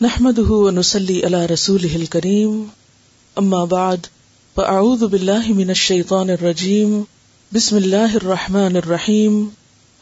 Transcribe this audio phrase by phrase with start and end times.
[0.00, 0.38] نحمد
[0.74, 2.64] نسلی اللہ رسول کریم
[3.36, 3.96] اما بعد
[4.54, 7.02] فاعوذ باللہ من الشیطان الرجیم
[7.52, 9.48] بسم اللہ الرحمن الرحیم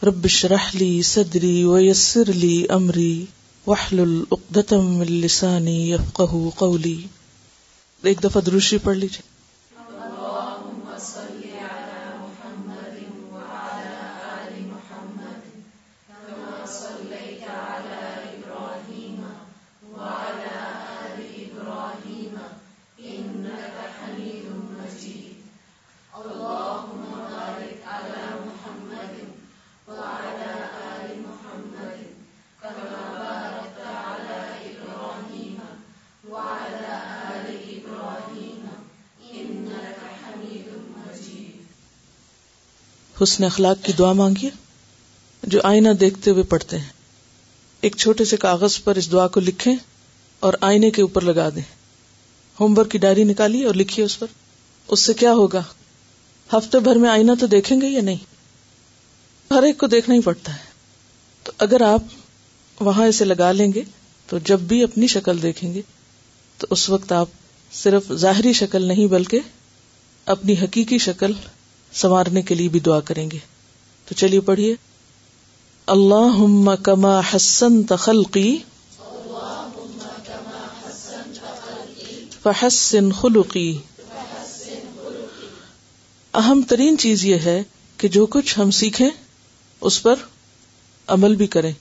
[0.03, 3.25] رب اشرح لي صدري ويسر لي أمري.
[3.67, 7.00] واحلل عقدة من لساني يفقهوا قولي.
[8.02, 9.34] ایک دفعہ دروشی پڑھ لیجیے
[43.23, 44.50] حسن اخلاق کی دعا مانگیے،
[45.42, 46.89] جو آئینہ دیکھتے ہوئے پڑھتے ہیں۔
[47.81, 49.77] ایک چھوٹے سے کاغذ پر اس دعا کو لکھیں
[50.41, 51.62] اور آئینے کے اوپر لگا دیں۔
[52.61, 54.27] ہوم ورک کی ڈائری نکالیے اور لکھیے اس پر۔
[54.88, 55.62] اس سے کیا ہوگا؟
[56.53, 58.16] ہفتے بھر میں آئینہ تو دیکھیں گے یا نہیں؟
[59.50, 60.62] ہر ایک کو دیکھنا ہی پڑتا ہے۔
[61.42, 62.03] تو اگر آپ
[62.81, 63.83] وہاں اسے لگا لیں گے،
[64.27, 65.83] تو جب بھی اپنی شکل دیکھیں گے،
[66.58, 67.28] تو اس وقت آپ
[67.72, 69.41] صرف ظاہری شکل نہیں، بلکہ
[70.27, 71.33] اپنی حقیقی شکل
[71.95, 73.39] سنوارنے کے لیے بھی دعا کریں گے۔
[74.09, 74.77] تو چلیے پڑھیے۔
[75.87, 78.59] اللہ کما حسن تخلقی
[82.42, 83.78] فحسن خلقی۔
[86.34, 87.62] اہم ترین چیز یہ ہے
[87.97, 89.11] کہ جو کچھ ہم سیکھیں،
[89.81, 90.15] اس پر
[91.06, 91.72] عمل بھی کریں۔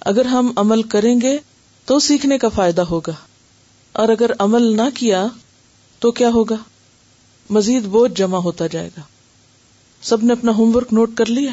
[0.00, 1.38] اگر ہم عمل کریں گے
[1.84, 3.12] تو سیکھنے کا فائدہ ہوگا۔
[3.92, 5.26] اور اگر عمل نہ کیا
[5.98, 6.56] تو کیا ہوگا؟
[7.50, 9.00] مزید بوجھ جمع ہوتا جائے گا۔
[10.02, 11.52] سب نے اپنا ہوم ورک نوٹ کر لیا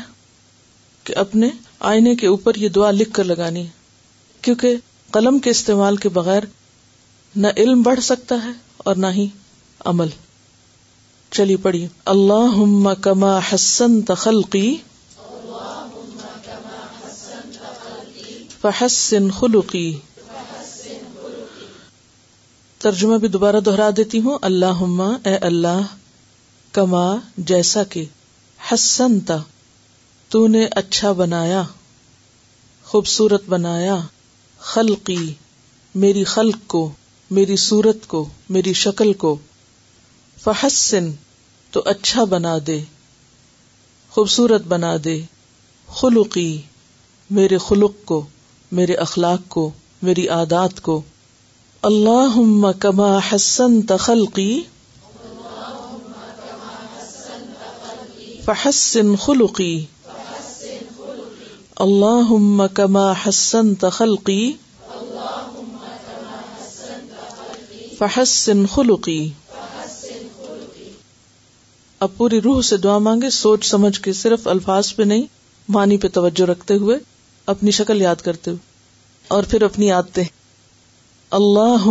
[1.03, 3.69] کہ اپنے آئینے کے اوپر یہ دعا لکھ کر لگانی ہے،
[4.41, 4.75] کیونکہ
[5.11, 6.43] قلم کے استعمال کے بغیر
[7.35, 9.27] نہ علم بڑھ سکتا ہے اور نہ ہی
[9.85, 10.07] عمل۔
[11.31, 14.77] چلیے پڑھیے۔ اللہ کما حسن تخلقی
[18.61, 19.97] فحسن خلقی۔
[22.79, 24.83] ترجمہ بھی دوبارہ دہرا دیتی ہوں۔ اللہ
[25.25, 25.81] اے اللہ
[26.71, 28.05] کما جیسا کہ
[28.71, 29.37] حسن تا
[30.29, 31.63] تو نے اچھا بنایا،
[32.83, 33.97] خوبصورت بنایا،
[34.59, 35.33] خلقی،
[35.95, 36.91] میری خلق کو،
[37.31, 39.37] میری صورت کو، میری شکل کو۔
[40.43, 41.11] فحسن،
[41.71, 42.83] تو اچھا بنا دے،
[44.09, 45.21] خوبصورت بنا دے۔
[45.87, 46.61] خلقی،
[47.31, 48.25] میرے خلق کو،
[48.71, 51.01] میرے اخلاق کو، میری عادات کو۔
[51.81, 52.37] اللہ
[52.79, 54.61] کما حسن تخلقی
[58.47, 59.85] فحسن خلقی۔
[61.75, 62.29] اللہ
[62.73, 64.53] کما حسن تخلقی
[67.97, 69.29] فحسن خلقی۔
[71.99, 75.25] اب پوری روح سے دعا مانگے، سوچ سمجھ کے صرف الفاظ پہ نہیں،
[75.69, 76.97] معنی پہ توجہ رکھتے ہوئے
[77.45, 78.65] اپنی شکل یاد کرتے ہوئے
[79.27, 80.23] اور پھر اپنی عادتیں۔
[81.31, 81.85] اللہ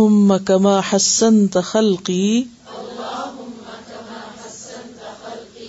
[0.45, 2.43] کما حسن تخلقی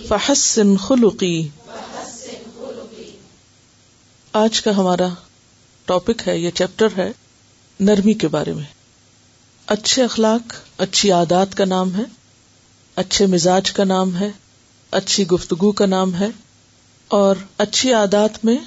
[0.09, 1.47] فحسن خلقی۔
[4.33, 5.07] آج کا ہمارا
[5.85, 7.11] ٹاپک ہے، یہ چیپٹر ہے
[7.79, 8.63] نرمی کے بارے میں۔
[9.65, 12.03] اچھے اخلاق، اچھی عادات کا نام ہے،
[12.95, 14.31] اچھے مزاج کا نام ہے،
[14.91, 16.27] اچھی گفتگو کا نام ہے،
[17.07, 18.57] اور اچھی عادات میں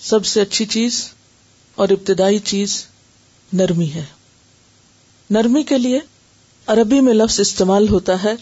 [0.00, 1.08] سب سے اچھی چیز
[1.74, 2.86] اور ابتدائی چیز
[3.52, 4.04] نرمی ہے۔
[5.30, 6.00] نرمی کے لیے
[6.66, 8.34] عربی میں لفظ استعمال ہوتا ہے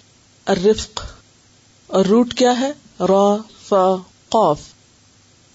[0.46, 1.09] الرفق۔
[1.92, 3.36] اور روٹ کیا ہے؟ را،
[3.68, 3.96] فا
[4.28, 4.60] قوف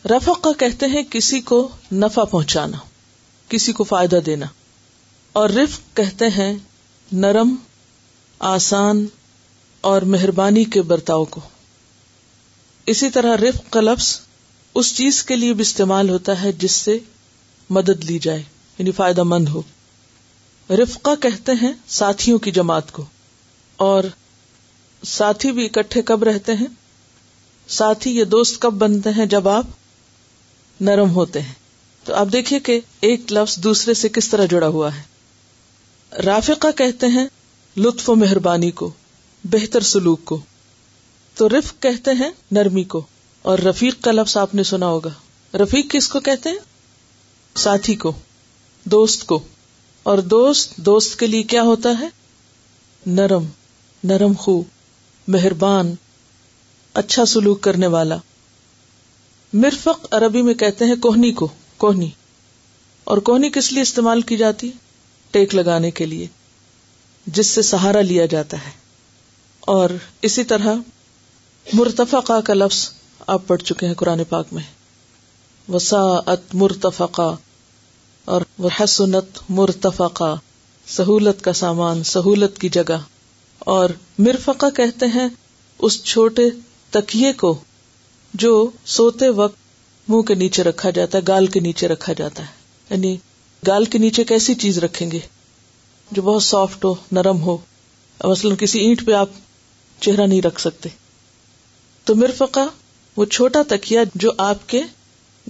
[0.06, 2.78] رفق کہتے ہیں کسی کو نفع پہنچانا،
[3.50, 4.46] کسی کو فائدہ دینا۔
[5.34, 6.57] اور رفق کہتے ہیں
[7.12, 7.56] نرم،
[8.40, 9.06] آسان
[9.81, 11.41] اور مہربانی کے برتاؤ کو۔
[12.85, 14.19] اسی طرح رفق کا لفظ
[14.75, 16.97] اس چیز کے لیے بھی استعمال ہوتا ہے جس سے
[17.69, 18.44] مدد لی جائے
[18.78, 19.62] یعنی فائدہ مند ہو۔
[20.70, 23.05] رفقا کہتے ہیں ساتھیوں کی جماعت کو،
[23.76, 24.03] اور
[25.05, 26.67] ساتھی بھی اکٹھے کب رہتے ہیں؟
[27.67, 29.66] ساتھی یا دوست کب بنتے ہیں جب آپ
[30.81, 31.53] نرم ہوتے ہیں؟
[32.03, 35.02] تو آپ دیکھیے کہ ایک لفظ دوسرے سے کس طرح جڑا ہوا ہے۔
[36.22, 37.28] رافقہ کہتے ہیں،
[37.78, 38.93] لطف و مہربانی کو،
[39.43, 40.40] بہتر سلوک کو۔
[41.35, 43.05] تو رفق کہتے ہیں، نرمی کو۔
[43.41, 45.09] اور رفیق کا لفظ آپ نے سنا ہوگا۔
[45.58, 46.59] رفیق کس کو کہتے ہیں؟
[47.55, 48.11] ساتھی کو،
[48.84, 49.40] دوست کو۔
[50.03, 52.08] اور دوست دوست کے لیے کیا ہوتا ہے؟
[53.05, 53.46] نرم
[54.03, 54.61] نرم خو۔
[55.27, 55.95] مہربان
[56.93, 58.17] اچھا سلوک کرنے والا۔
[59.53, 62.09] مرفق عربی میں کہتے ہیں کوہنی کو، کوہنی۔
[63.03, 64.72] اور کوہنی کس لیے استعمال کی جاتی؟
[65.31, 66.27] ٹیک لگانے کے لیے،
[67.25, 68.72] جس سے سہارا لیا جاتا ہے۔
[69.59, 69.89] اور
[70.22, 70.73] اسی طرح
[71.73, 72.89] مرتفقہ کا لفظ
[73.27, 74.63] آپ پڑھ چکے ہیں قرآن پاک میں۔
[75.72, 77.35] وساعت مرتفقہ،
[78.25, 78.41] اور
[78.83, 80.35] حسنت مرتفقہ،
[80.87, 82.97] سہولت کا سامان، سہولت کی جگہ۔
[83.59, 85.28] اور مرفقہ کہتے ہیں
[85.79, 86.49] اس چھوٹے
[86.90, 87.59] تکیے کو
[88.34, 89.55] جو سوتے وقت
[90.07, 92.52] منہ کے نیچے رکھا جاتا ہے، گال کے نیچے رکھا جاتا ہے۔
[92.90, 93.17] یعنی
[93.67, 95.19] گال کے نیچے کیسی چیز رکھیں گے؟
[96.11, 97.57] جو بہت سافٹ ہو، نرم ہو۔
[98.23, 99.29] مثلاً کسی اینٹ پہ آپ
[100.01, 100.90] چہرہ نہیں رکھ سکتے۔
[102.03, 102.59] تو مرفقہ
[103.17, 104.81] وہ چھوٹا تکیا جو آپ کے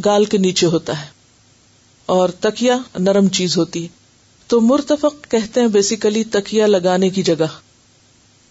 [0.06, 1.08] گال کے نیچے ہوتا ہے۔
[2.06, 3.88] اور تکیا نرم چیز ہوتی ہے۔
[4.48, 7.60] تو مرتفق کہتے ہیں بیسیکلی تکیا لگانے کی جگہ۔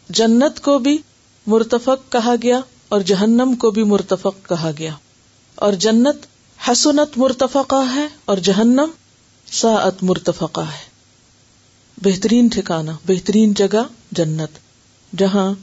[0.09, 0.99] جنت کو بھی
[1.47, 4.95] مرتفق کہا گیا اور جہنم کو بھی مرتفق کہا گیا۔
[5.55, 6.27] اور جنت
[6.69, 8.91] حسنت مرتفقہ ہے اور جہنم
[9.53, 10.95] ساعت مرتفقہ ہے۔
[11.97, 14.59] بہترین ٹھکانا بہترین جگہ جنت۔
[15.19, 15.55] جہاں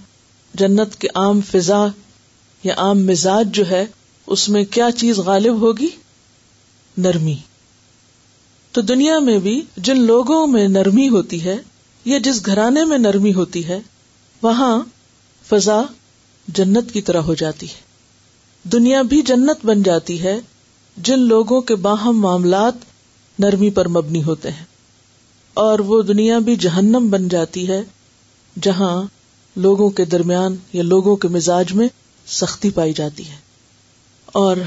[0.54, 1.88] جنت کے عام فضا
[2.64, 3.86] یا عام مزاج جو ہے،
[4.28, 5.90] اس میں کیا چیز غالب ہوگی؟
[6.98, 7.36] نرمی۔
[8.72, 11.58] تو دنیا میں بھی جن لوگوں میں نرمی ہوتی ہے
[12.06, 13.80] یا جس گھرانے میں نرمی ہوتی ہے
[14.42, 14.80] وہاں
[15.48, 15.82] فضا
[16.48, 17.92] جنت کی طرح ہو جاتی ہے۔
[18.64, 20.40] دنیا بھی جنت بن جاتی ہے
[20.98, 22.74] جن لوگوں کے باہم معاملات
[23.40, 24.66] نرمی پر مبنی ہوتے ہیں۔
[25.54, 27.82] اور وہ دنیا بھی جہنم بن جاتی ہے
[28.62, 29.04] جہاں
[29.56, 31.88] لوگوں کے درمیان یا لوگوں کے مزاج میں
[32.28, 33.36] سختی پائی جاتی ہے۔
[34.26, 34.58] اور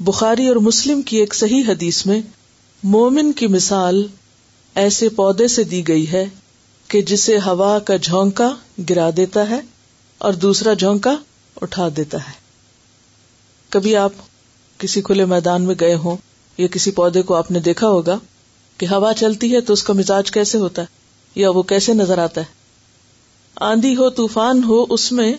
[0.00, 2.20] بخاری اور مسلم کی ایک صحیح حدیث میں
[2.82, 4.06] مومن کی مثال
[4.74, 6.26] ایسے پودے سے دی گئی ہے
[6.90, 8.54] کہ جسے ہوا کا جھونکا
[8.90, 9.60] گرا دیتا ہے
[10.18, 11.16] اور دوسرا جھونکا
[11.62, 12.32] اٹھا دیتا ہے۔
[13.68, 14.12] کبھی آپ
[14.78, 16.16] کسی کھلے میدان میں گئے ہوں
[16.58, 18.18] یا کسی پودے کو آپ نے دیکھا ہوگا
[18.76, 20.86] کہ ہوا چلتی ہے تو اس کا مزاج کیسے ہوتا ہے
[21.34, 22.46] یا وہ کیسے نظر آتا ہے۔
[23.56, 25.34] آندھی ہو، طوفان ہو، اس میں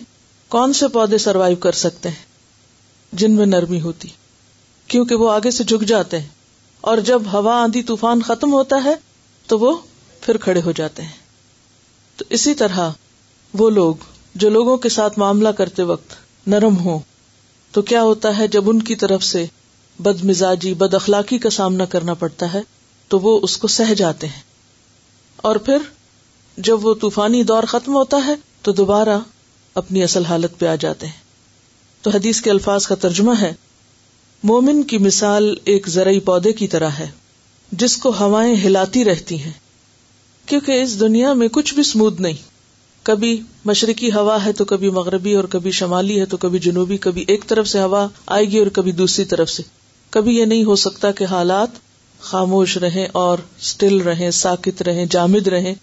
[0.48, 2.24] کون سے پودے سروائو کر سکتے ہیں؟
[3.12, 4.08] جن میں نرمی ہوتی،
[4.86, 6.28] کیونکہ وہ آگے سے جھک جاتے ہیں۔
[6.80, 8.94] اور جب ہوا، آندھی، طوفان ختم ہوتا ہے
[9.46, 9.78] تو وہ
[10.20, 11.21] پھر کھڑے ہو جاتے ہیں۔
[12.16, 12.90] تو اسی طرح
[13.54, 13.94] وہ لوگ
[14.34, 16.14] جو لوگوں کے ساتھ معاملہ کرتے وقت
[16.46, 16.98] نرم ہو
[17.72, 19.46] تو کیا ہوتا ہے جب ان کی طرف سے
[19.98, 22.60] بد مزاجی، بد اخلاقی کا سامنا کرنا پڑتا ہے،
[23.08, 24.42] تو وہ اس کو سہ جاتے ہیں۔
[25.36, 25.76] اور پھر
[26.56, 29.18] جب وہ طوفانی دور ختم ہوتا ہے، تو دوبارہ
[29.74, 31.22] اپنی اصل حالت پہ آ جاتے ہیں۔
[32.02, 33.54] تو حدیث کے الفاظ کا ترجمہ ہے،
[34.42, 37.10] مومن کی مثال ایک زرعی پودے کی طرح ہے،
[37.72, 39.52] جس کو ہوائیں ہلاتی رہتی ہیں۔
[40.46, 42.52] کیونکہ اس دنیا میں کچھ بھی سمود نہیں۔
[43.02, 47.24] کبھی مشرقی ہوا ہے تو کبھی مغربی اور کبھی شمالی ہے تو کبھی جنوبی، کبھی
[47.28, 49.62] ایک طرف سے ہوا آئے گی اور کبھی دوسری طرف سے۔
[50.10, 51.68] کبھی یہ نہیں ہو سکتا کہ حالات
[52.20, 55.74] خاموش رہیں اور اسٹل رہیں، ساکت رہیں، جامد رہیں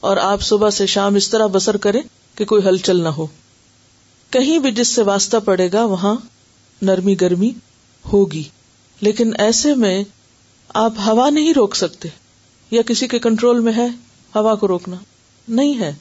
[0.00, 2.02] اور آپ صبح سے شام اس طرح بسر کریں
[2.34, 3.26] کہ کوئی ہلچل نہ ہو۔
[4.30, 6.14] کہیں بھی جس سے واسطہ پڑے گا وہاں
[6.82, 7.52] نرمی گرمی
[8.12, 8.42] ہوگی۔
[9.00, 10.04] لیکن ایسے میں
[10.68, 12.08] آپ ہوا نہیں روک سکتے۔
[12.70, 13.86] یا کسی کے کنٹرول میں ہے،
[14.34, 14.96] ہوا کو روکنا۔
[15.48, 15.92] نہیں ہے۔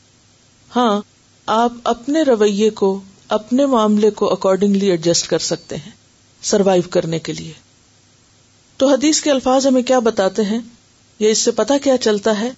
[0.75, 1.01] ہاں
[1.45, 5.91] آپ اپنے رویے کو، اپنے معاملے کو اکارڈنگلی ایڈجسٹ کر سکتے ہیں
[6.41, 7.53] سروائو کرنے کے لیے۔
[8.77, 10.59] تو حدیث کے الفاظ ہمیں کیا بتاتے ہیں؟
[11.19, 12.51] یا اس سے پتا کیا چلتا ہے؟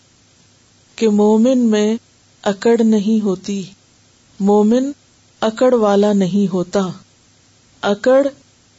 [0.95, 1.97] کہ مومن میں
[2.43, 3.63] اکڑ نہیں ہوتی۔
[4.39, 4.91] مومن
[5.41, 6.79] اکڑ والا نہیں ہوتا۔
[7.81, 8.27] اکڑ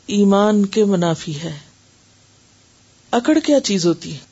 [0.06, 1.58] ایمان کے منافی ہے۔
[3.10, 4.31] اکڑ کیا چیز ہوتی ہے؟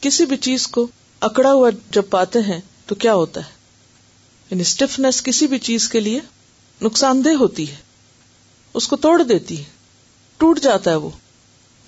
[0.00, 0.86] کسی بھی چیز کو
[1.20, 3.50] اکڑا ہوا جب پاتے ہیں تو کیا ہوتا ہے؟
[4.50, 6.20] یعنی اسٹفنس کسی بھی چیز کے لیے
[6.82, 7.76] نقصان دہ ہوتی ہے۔
[8.74, 9.64] اس کو توڑ دیتی ہے۔
[10.36, 11.10] ٹوٹ جاتا ہے وہ۔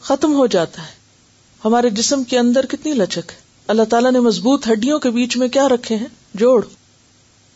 [0.00, 0.92] ختم ہو جاتا ہے۔
[1.64, 3.36] ہمارے جسم کے اندر کتنی لچک ہے۔
[3.66, 6.66] اللہ تعالیٰ نے مضبوط ہڈیوں کے بیچ میں کیا رکھے ہیں؟ جوڑ۔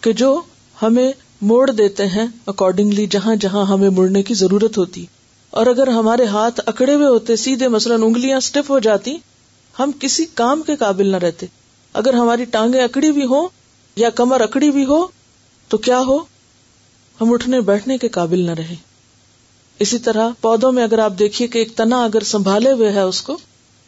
[0.00, 0.40] کہ جو
[0.82, 5.06] ہمیں موڑ دیتے ہیں اکارڈنگلی جہاں جہاں ہمیں مڑنے کی ضرورت ہوتی۔
[5.50, 9.16] اور اگر ہمارے ہاتھ اکڑے ہوئے ہوتے، سیدھے مثلاً انگلیاں اسٹف ہو جاتی
[9.78, 11.46] ہم کسی کام کے قابل نہ رہتے۔
[11.92, 13.48] اگر ہماری ٹانگیں اکڑی بھی ہو
[13.96, 15.06] یا کمر اکڑی بھی ہو،
[15.68, 16.18] تو کیا ہو؟
[17.20, 18.74] ہم اٹھنے بیٹھنے کے قابل نہ رہے
[19.78, 23.22] اسی طرح پودوں میں اگر آپ دیکھیے کہ ایک تنا اگر سنبھالے ہوئے ہے اس
[23.22, 23.38] کو،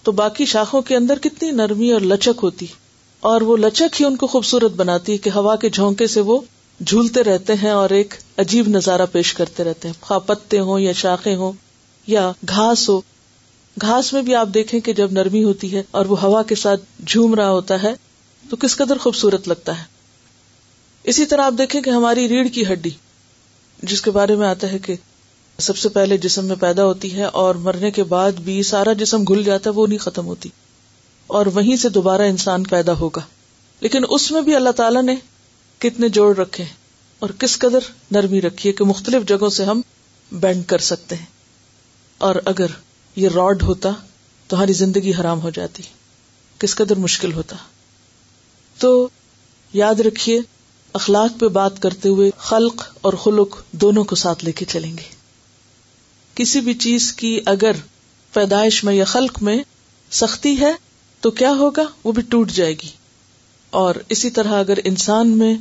[0.03, 2.67] تو باقی شاخوں کے اندر کتنی نرمی اور لچک ہوتی۔
[3.21, 6.41] اور وہ لچک ہی ان کو خوبصورت بناتی کہ ہوا کے جھونکے سے وہ
[6.87, 10.93] جھولتے رہتے ہیں اور ایک عجیب نظارہ پیش کرتے رہتے ہیں۔ خواہ پتے ہوں یا
[10.93, 11.53] شاخیں ہوں
[12.07, 13.01] یا گھاس ہو
[13.81, 17.03] گھاس میں بھی آپ دیکھیں کہ جب نرمی ہوتی ہے اور وہ ہوا کے ساتھ
[17.07, 17.95] جھوم رہا ہوتا ہے،
[18.51, 19.85] تو کس قدر خوبصورت لگتا ہے۔
[21.05, 22.91] اسی طرح آپ دیکھیں کہ ہماری ریڑھ کی ہڈی،
[23.83, 24.95] جس کے بارے میں آتا ہے کہ
[25.59, 29.23] سب سے پہلے جسم میں پیدا ہوتی ہے اور مرنے کے بعد بھی سارا جسم
[29.23, 30.49] گھل جاتا ہے، وہ نہیں ختم ہوتی۔
[31.27, 33.21] اور وہیں سے دوبارہ انسان پیدا ہوگا۔
[33.81, 35.15] لیکن اس میں بھی اللہ تعالیٰ نے
[35.79, 36.65] کتنے جوڑ رکھے
[37.19, 37.79] اور کس قدر
[38.11, 39.81] نرمی رکھی ہے کہ مختلف جگہوں سے ہم
[40.33, 41.27] بینڈ کر سکتے ہیں۔
[42.19, 42.67] اور اگر
[43.17, 43.91] یہ راڈ ہوتا
[44.47, 45.83] تو ہماری زندگی حرام ہو جاتی۔
[46.59, 47.57] کس قدر مشکل ہوتا۔
[48.79, 49.09] تو
[49.73, 50.41] یاد رکھیے،
[50.93, 55.15] اخلاق پہ بات کرتے ہوئے خلق اور خلق دونوں کو ساتھ لے کے چلیں گے۔
[56.35, 57.73] کسی بھی چیز کی اگر
[58.33, 59.63] پیدائش میں یا خلق میں
[60.11, 60.73] سختی ہے
[61.21, 62.89] تو کیا ہوگا؟ وہ بھی ٹوٹ جائے گی۔
[63.71, 65.55] اور اسی طرح اگر انسان میں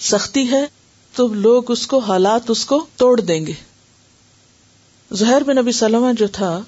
[0.00, 0.66] سختی ہے
[1.14, 3.52] تو لوگ اس کو، حالات اس کو توڑ دیں گے۔
[5.12, 6.62] زہر بن نبی سلمہ جو تھا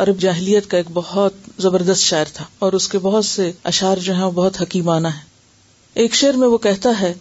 [0.00, 4.14] عرب جاہلیت کا ایک بہت زبردست شاعر تھا اور اس کے بہت سے اشعار جو
[4.14, 5.30] ہیں وہ بہت حکیمانہ ہیں۔
[5.94, 7.14] ایک شعر میں وہ کہتا ہے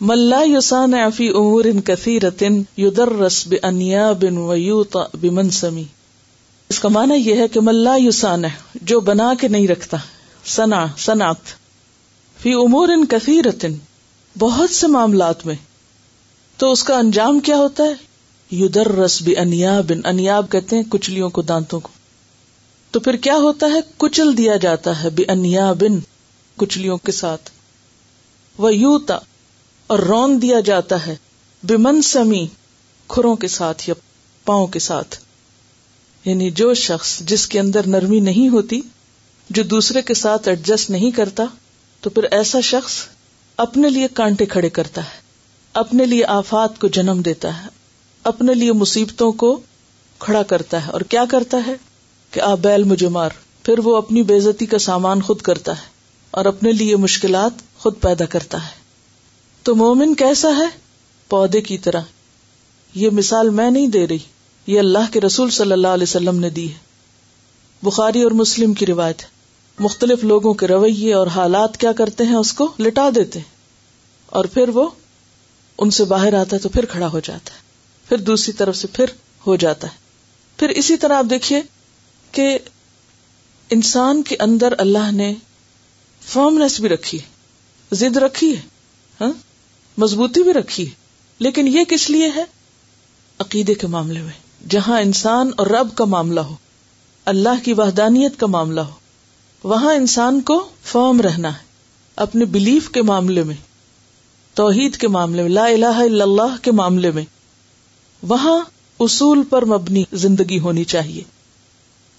[0.00, 5.84] ملا یوسان فی امور کثیرتن یدرس بانیاب ویوطا بمنسمی
[6.68, 8.42] اس کا معنی یہ ہے کہ ملا یوسان
[8.74, 9.96] جو بنا کے نہیں رکھتا۔
[10.44, 11.46] سنا صنعت۔
[12.42, 13.74] فی امور ان کثیرتن،
[14.38, 15.54] بہت سے معاملات میں۔
[16.56, 17.94] تو اس کا انجام کیا ہوتا ہے؟
[18.56, 21.97] یدر رس بھی انیاب انیاب کہتے ہیں کچلیوں کو، دانتوں کو۔
[22.98, 26.00] تو پھر کیا ہوتا ہے؟ کچل دیا جاتا ہے بے انیا بن
[26.56, 27.50] کچلیوں کے ساتھ۔
[28.58, 29.18] وہ یوتا،
[29.86, 31.16] اور رون دیا جاتا ہے
[31.62, 32.46] بے من سمی
[33.08, 33.94] کھروں کے ساتھ یا
[34.44, 35.16] پاؤں کے ساتھ۔
[36.24, 38.80] یعنی جو شخص جس کے اندر نرمی نہیں ہوتی،
[39.50, 41.44] جو دوسرے کے ساتھ ایڈجسٹ نہیں کرتا،
[42.00, 42.92] تو پھر ایسا شخص
[43.56, 45.20] اپنے لیے کانٹے کھڑے کرتا ہے۔
[45.72, 47.68] اپنے لیے آفات کو جنم دیتا ہے۔
[48.24, 49.60] اپنے لیے مصیبتوں کو
[50.18, 51.74] کھڑا کرتا ہے۔ اور کیا کرتا ہے؟
[52.30, 53.30] کہ آ بیل مجھے مار
[53.62, 55.86] پھر وہ اپنی بےزتی کا سامان خود کرتا ہے
[56.30, 58.70] اور اپنے لیے مشکلات خود پیدا کرتا ہے۔
[59.62, 60.78] تو مومن کیسا ہے؟
[61.28, 62.00] پودے کی طرح۔
[62.94, 64.18] یہ مثال میں نہیں دے رہی،
[64.66, 66.78] یہ اللہ کے رسول صلی اللہ علیہ وسلم نے دی ہے۔
[67.82, 69.22] بخاری اور مسلم کی روایت
[69.78, 73.40] مختلف لوگوں کے رویے اور حالات کیا کرتے ہیں، اس کو لٹا دیتے
[74.26, 74.90] اور پھر وہ
[75.78, 77.58] ان سے باہر آتا ہے تو پھر کھڑا ہو جاتا ہے۔
[78.08, 79.04] پھر دوسری طرف سے پھر
[79.46, 79.96] ہو جاتا ہے۔
[80.56, 81.62] پھر اسی طرح آپ دیکھیے
[83.70, 85.34] انسان کے اندر اللہ نے
[86.20, 87.26] فارمنیس بھی رکھی ہے
[87.92, 88.60] زد رکھی ہے
[89.20, 89.32] ہاں؟
[89.96, 90.90] مضبوطی بھی رکھی ہے۔
[91.38, 92.44] لیکن یہ کس لیے ہے؟
[93.38, 96.54] عقیدے کے معاملے میں، جہاں انسان اور رب کا معاملہ ہو،
[97.24, 98.94] اللہ کی وحدانیت کا معاملہ ہو،
[99.64, 101.64] وہاں انسان کو فارم رہنا ہے۔
[102.16, 103.56] اپنے بلیف کے معاملے میں،
[104.54, 107.24] توحید کے معاملے میں، لا الہ الا اللہ کے معاملے میں،
[108.22, 108.58] وہاں
[109.00, 111.22] اصول پر مبنی زندگی ہونی چاہیے۔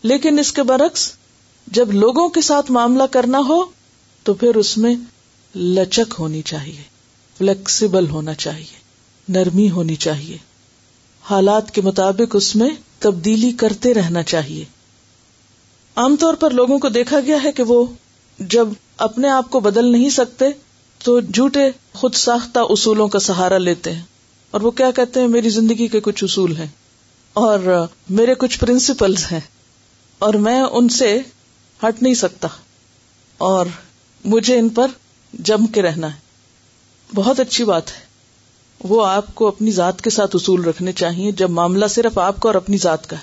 [0.04, 1.12] لیکن اس کے برعکس
[1.72, 3.64] جب لوگوں کے ساتھ معاملہ کرنا ہو
[4.24, 4.96] تو پھر اس میں
[5.58, 6.82] لچک ہونی چاہیے
[7.38, 8.78] فلیکسیبل ہونا چاہیے،
[9.30, 10.38] نرمی ہونی چاہیے۔
[11.22, 14.66] حالات کے مطابق اس میں تبدیلی کرتے رہنا چاہیے۔
[15.96, 17.86] عام طور پر لوگوں کو دیکھا گیا ہے کہ وہ
[18.40, 20.46] جب اپنے آپ کو بدل نہیں سکتے
[21.04, 24.04] تو جھوٹے خود ساختہ اصولوں کا سہارا لیتے ہیں۔
[24.52, 26.68] اور وہ کیا کہتے ہیں؟ میری زندگی کے کچھ اصول ہیں
[27.34, 29.40] اور میرے کچھ پرنسپلز ہیں
[30.20, 31.22] اور میں ان سے
[31.84, 32.48] ہٹ نہیں سکتا
[33.38, 33.66] اور
[34.26, 34.88] مجھے ان پر
[35.34, 36.20] جم کے رہنا ہے۔
[37.16, 38.10] بہت اچھی بات ہے۔
[38.84, 42.50] وہ آپ کو اپنی ذات کے ساتھ اصول رکھنے چاہیے۔ جب معاملہ صرف آپ کا
[42.50, 43.22] اور اپنی ذات کا ہے۔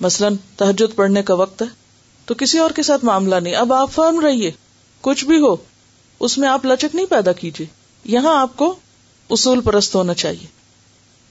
[0.00, 1.66] مثلاً تحجد پڑھنے کا وقت ہے
[2.26, 4.50] تو کسی اور کے ساتھ معاملہ نہیں۔ اب آپ فرم رہیے۔
[5.00, 5.56] کچھ بھی ہو،
[6.20, 7.66] اس میں آپ لچک نہیں پیدا کیجیے۔
[8.04, 8.74] یہاں آپ کو
[9.30, 10.46] اصول پرست ہونا چاہیے۔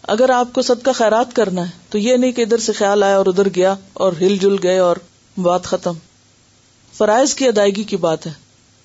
[0.01, 3.03] اگر آپ کو سب کا خیرات کرنا ہے تو یہ نہیں کہ ادھر سے خیال
[3.03, 4.95] آیا اور ادھر گیا اور ہل جل گئے اور
[5.37, 5.93] بات ختم۔
[7.01, 8.31] فرائض کی ادائیگی کی بات ہے،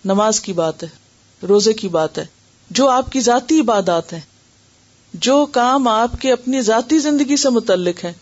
[0.05, 0.89] نماز کی بات ہے،
[1.49, 2.27] روزے کی بات ہے،
[2.71, 4.21] جو آپ کی ذاتی عبادات ہیں،
[5.15, 8.13] جو کام آپ کے اپنی ذاتی زندگی سے متعلق ہیں،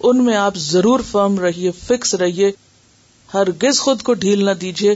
[0.00, 2.52] ان میں آپ ضرور فرم رہیے، فکس رہیے
[3.34, 4.94] ہر گز خود کو ڈھیل نہ دیجیے،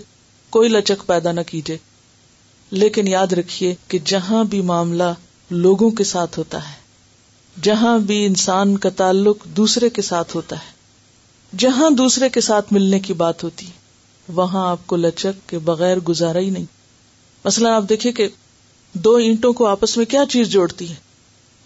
[0.51, 1.79] کوئی لچک پیدا نہ کیجیے۔
[2.71, 5.13] لیکن یاد رکھیے کہ جہاں بھی معاملہ
[5.51, 6.75] لوگوں کے ساتھ ہوتا ہے،
[7.63, 10.71] جہاں بھی انسان کا تعلق دوسرے کے ساتھ ہوتا ہے،
[11.57, 13.82] جہاں دوسرے کے ساتھ ملنے کی بات ہوتی ہے۔
[14.29, 16.65] وہاں آپ کو لچک کے بغیر گزارا ہی نہیں۔
[17.45, 18.29] مثلا آپ دیکھیے کہ
[18.93, 20.95] دو اینٹوں کو آپس میں کیا چیز جوڑتی ہے؟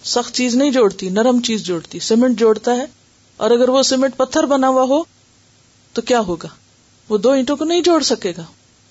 [0.04, 2.84] سخت چیز نہیں جوڑتی، نرم چیز جوڑتی، سیمنٹ جوڑتا ہے۔
[3.36, 5.02] اور اگر وہ سیمنٹ پتھر بنا ہوا ہو،
[5.92, 6.48] تو کیا ہوگا؟
[7.08, 8.42] وہ دو اینٹوں کو نہیں جوڑ سکے گا۔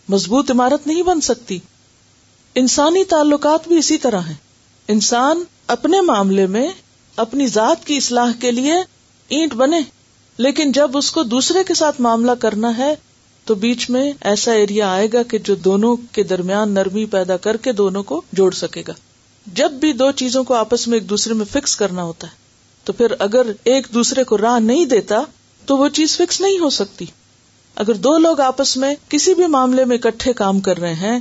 [0.10, 1.60] مضبوط عمارت نہیں بن سکتی۔
[2.56, 4.34] انسانی تعلقات بھی اسی طرح ہیں۔
[4.88, 6.68] انسان اپنے معاملے میں
[7.16, 8.74] اپنی ذات کی اصلاح کے لیے
[9.28, 9.80] اینٹ بنے،
[10.38, 12.96] لیکن جب اس کو دوسرے کے ساتھ معاملہ کرنا ہے
[13.46, 17.58] تو بیچ میں ایسا ایریا آئے گا کہ جو دونوں کے درمیان نرمی پیدا کر
[17.58, 18.94] کے دونوں کو جوڑ سکے گا۔
[19.46, 22.32] جب بھی دو چیزوں کو آپس میں ایک دوسرے میں فکس کرنا ہوتا ہے،
[22.84, 25.22] تو پھر اگر ایک دوسرے کو راہ نہیں دیتا،
[25.66, 27.06] تو وہ چیز فکس نہیں ہو سکتی۔
[27.76, 31.20] اگر دو لوگ آپس میں کسی بھی معاملے میں اکٹھے کام کر رہے ہیں،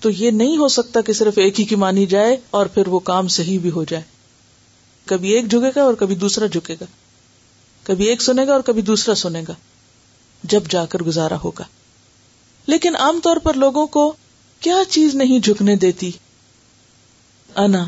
[0.00, 2.98] تو یہ نہیں ہو سکتا کہ صرف ایک ہی کی مانی جائے اور پھر وہ
[2.98, 4.02] کام صحیح بھی ہو جائے۔
[5.04, 6.84] کبھی ایک جھکے گا اور کبھی دوسرا جھکے گا۔
[7.82, 9.52] کبھی ایک سنے گا اور کبھی دوسرا سنے گا۔
[10.44, 11.64] جب جا کر گزارا ہوگا۔
[12.66, 14.12] لیکن عام طور پر لوگوں کو
[14.60, 16.10] کیا چیز نہیں جھکنے دیتی؟
[17.56, 17.86] انا۔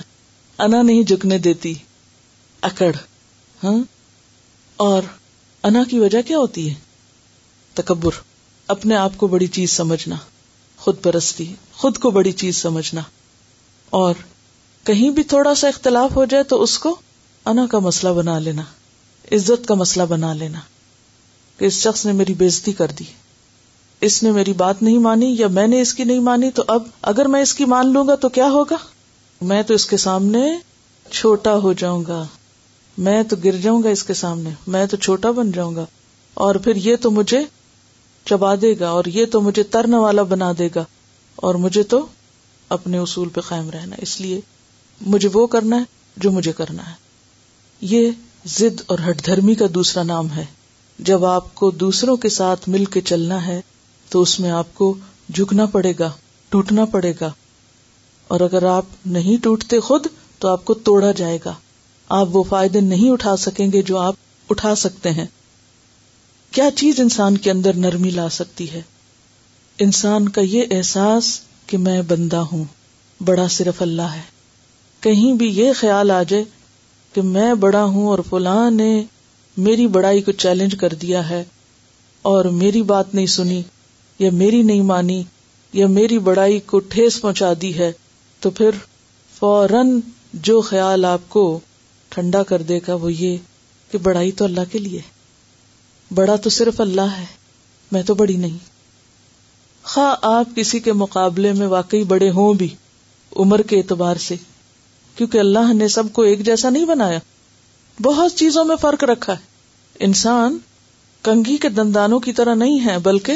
[0.59, 1.75] انا نہیں جھکنے دیتی۔
[2.63, 2.93] اکڑ۔
[3.65, 3.79] ہاں؟
[4.77, 5.03] اور
[5.63, 6.75] انا کی وجہ کیا ہوتی ہے؟
[7.75, 8.11] تکبر۔
[8.69, 10.17] اپنے آپ کو بڑی چیز سمجھنا۔
[10.77, 13.01] خود پرستی۔ خود کو بڑی چیز سمجھنا۔
[13.91, 14.15] اور
[14.85, 16.97] کہیں بھی تھوڑا سا اختلاف ہو جائے تو اس کو
[17.47, 18.63] انا کا مسئلہ بنا لینا۔
[19.33, 20.59] عزت کا مسئلہ بنا لینا۔
[21.59, 23.05] کہ اس شخص نے میری بےزتی کر دی۔
[24.01, 26.83] اس نے میری بات نہیں مانی یا میں نے اس کی نہیں مانی، تو اب
[27.03, 28.77] اگر میں اس کی مان لوں گا تو کیا ہوگا؟
[29.41, 30.59] میں تو اس کے سامنے
[31.11, 32.27] چھوٹا ہو جاؤں گا۔
[32.99, 35.87] میں تو گر جاؤں گا اس کے سامنے۔ میں تو چھوٹا بن جاؤں گا۔
[36.35, 37.41] اور پھر یہ تو مجھے
[38.25, 40.85] چبا دے گا اور یہ تو مجھے ترن والا بنا دے گا۔
[41.37, 42.07] اور مجھے تو
[42.69, 44.41] اپنے اصول پہ قائم رہنا اس لیے
[45.01, 45.83] مجھے وہ کرنا ہے
[46.17, 46.95] جو مجھے کرنا ہے۔
[47.81, 48.11] یہ
[48.47, 50.45] ضد اور ہٹ دھرمی کا دوسرا نام ہے۔
[50.99, 53.61] جب آپ کو دوسروں کے ساتھ مل کے چلنا ہے،
[54.09, 54.95] تو اس میں آپ کو
[55.35, 56.11] جھکنا پڑے گا،
[56.49, 57.33] ٹوٹنا پڑے گا۔
[58.29, 60.07] اور اگر آپ نہیں ٹوٹتے خود،
[60.39, 61.55] تو آپ کو توڑا جائے گا۔
[62.09, 64.15] آپ وہ فائدے نہیں اٹھا سکیں گے جو آپ
[64.51, 65.27] اٹھا سکتے ہیں۔
[66.51, 68.83] کیا چیز انسان کے اندر نرمی لا سکتی ہے؟
[69.79, 72.65] انسان کا یہ احساس کہ میں بندہ ہوں،
[73.21, 74.23] بڑا صرف اللہ ہے۔
[75.01, 76.45] کہیں بھی یہ خیال آ جائے
[77.13, 79.05] کہ میں بڑا ہوں اور فلاں نے
[79.57, 81.45] میری بڑائی کو چیلنج کر دیا ہے
[82.23, 83.63] اور میری بات نہیں سنی
[84.19, 85.23] یا میری نہیں مانی
[85.73, 87.93] یا میری بڑائی کو ٹھیس پہنچا دی ہے،
[88.41, 88.71] تو پھر
[89.39, 90.01] فوراً
[90.33, 91.61] جو خیال آپ کو
[92.09, 93.37] ٹھنڈا کر دے گا وہ یہ
[93.91, 95.01] کہ بڑائی تو اللہ کے لیے
[96.15, 97.25] بڑا تو صرف اللہ ہے،
[97.93, 98.59] میں تو بڑی نہیں۔
[99.83, 102.69] خواہ آپ کسی کے مقابلے میں واقعی بڑے ہوں بھی،
[103.37, 104.35] عمر کے اعتبار سے،
[105.17, 107.19] کیونکہ اللہ نے سب کو ایک جیسا نہیں بنایا۔
[108.03, 109.39] بہت چیزوں میں فرق رکھا ہے۔
[109.99, 110.59] انسان
[111.23, 113.33] کنگھی کے دندانوں کی طرح نہیں ہے، بلکہ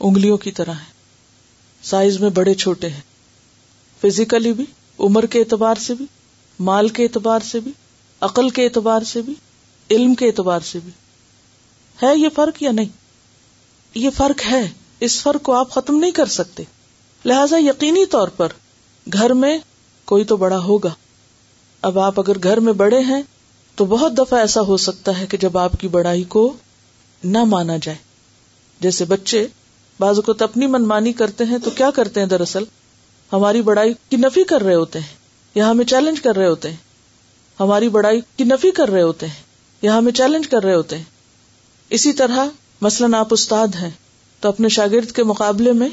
[0.00, 0.92] انگلیوں کی طرح ہے۔
[1.82, 3.00] سائز میں بڑے چھوٹے ہیں۔
[4.00, 4.64] فزیکلی بھی،
[4.98, 6.06] عمر کے اعتبار سے بھی،
[6.60, 7.72] مال کے اعتبار سے بھی،
[8.20, 9.34] عقل کے اعتبار سے بھی،
[9.90, 10.92] علم کے اعتبار سے بھی۔
[12.02, 12.88] ہے یہ فرق یا نہیں؟
[13.94, 16.62] یہ فرق ہے۔ اس فرق کو آپ ختم نہیں کر سکتے۔
[17.24, 18.48] لہذا یقینی طور پر
[19.12, 19.58] گھر میں
[20.04, 20.94] کوئی تو بڑا ہوگا۔
[21.82, 23.22] اب آپ اگر گھر میں بڑے ہیں
[23.78, 26.52] تو بہت دفعہ ایسا ہو سکتا ہے کہ جب آپ کی بڑائی کو
[27.24, 27.98] نہ مانا جائے۔
[28.80, 29.46] جیسے بچے
[30.00, 32.64] بعض اوقات اپنی منمانی کرتے ہیں تو کیا کرتے ہیں دراصل؟
[33.32, 35.14] ہماری بڑائی کی نفی کر رہے ہوتے ہیں
[35.54, 36.76] یا ہمیں چیلنج کر رہے ہوتے ہیں۔
[37.60, 39.42] ہماری بڑائی کی نفی کر رہے ہوتے ہیں
[39.82, 41.04] یا ہمیں چیلنج کر رہے ہوتے ہیں۔
[41.90, 42.46] اسی طرح
[42.80, 43.90] مثلاً آپ استاد ہیں
[44.40, 45.88] تو اپنے شاگرد کے مقابلے میں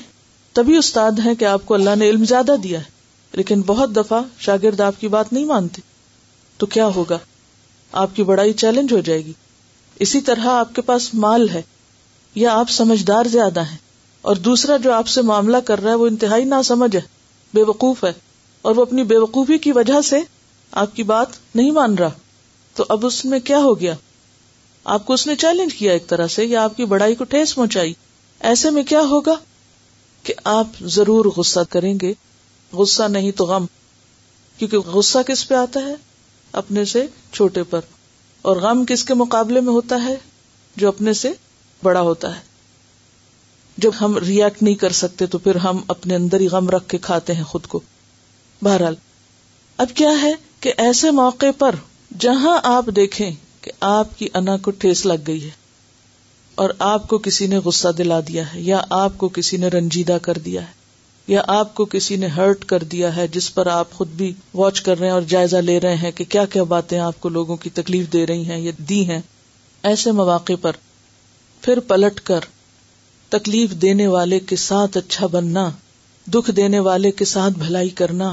[0.53, 2.85] تبھی استاد ہیں کہ آپ کو اللہ نے علم زیادہ دیا ہے،
[3.31, 5.81] لیکن بہت دفعہ شاگرد آپ کی بات نہیں مانتے۔
[6.57, 7.17] تو کیا ہوگا؟
[7.95, 9.33] آپ کی بڑائی چیلنج ہو جائے گی۔
[9.99, 11.61] اسی طرح آپ کے پاس مال ہے،
[12.35, 13.77] یا آپ سمجھدار زیادہ ہیں۔
[14.21, 17.01] اور دوسرا جو آپ سے معاملہ کر رہا ہے، وہ انتہائی نہ سمجھ ہے،
[17.53, 18.13] بے وقوف ہے۔
[18.61, 20.19] اور وہ اپنی بے وقوفی کی وجہ سے
[20.71, 22.09] آپ کی بات نہیں مان رہا۔
[22.75, 23.95] تو اب اس میں کیا ہو گیا؟
[24.83, 27.55] آپ کو اس نے چیلنج کیا ایک طرح سے، یا آپ کی بڑائی کو ٹھیس
[27.55, 27.93] پہنچائی۔
[28.39, 29.33] ایسے میں کیا ہوگا؟
[30.23, 32.13] کہ آپ ضرور غصہ کریں گے۔
[32.73, 33.65] غصہ نہیں تو غم،
[34.57, 35.95] کیونکہ غصہ کس پہ آتا ہے؟
[36.55, 37.79] اپنے سے چھوٹے پر
[38.41, 40.15] اور غم کس کے مقابلے میں ہوتا ہے؟
[40.75, 41.31] جو اپنے سے
[41.83, 42.41] بڑا ہوتا ہے۔
[43.77, 46.97] جب ہم ریئیکٹ نہیں کر سکتے تو پھر ہم اپنے اندر ہی غم رکھ کے
[46.97, 47.79] کھاتے ہیں خود کو۔
[48.61, 48.95] بہرحال،
[49.77, 51.75] اب کیا ہے کہ ایسے موقع پر
[52.19, 55.49] جہاں آپ دیکھیں کہ آپ کی انا کو ٹھیس لگ گئی ہے
[56.55, 60.17] اور آپ کو کسی نے غصہ دلا دیا ہے یا آپ کو کسی نے رنجیدہ
[60.21, 60.84] کر دیا ہے۔
[61.27, 64.81] یا آپ کو کسی نے ہرٹ کر دیا ہے جس پر آپ خود بھی واچ
[64.81, 67.55] کر رہے ہیں اور جائزہ لے رہے ہیں کہ کیا کیا باتیں آپ کو لوگوں
[67.55, 69.21] کی تکلیف دے رہی ہیں یا دی ہیں،
[69.83, 70.71] ایسے مواقع پر
[71.61, 72.39] پھر پلٹ کر
[73.29, 75.69] تکلیف دینے والے کے ساتھ اچھا بننا،
[76.27, 78.31] دکھ دینے والے کے ساتھ بھلائی کرنا،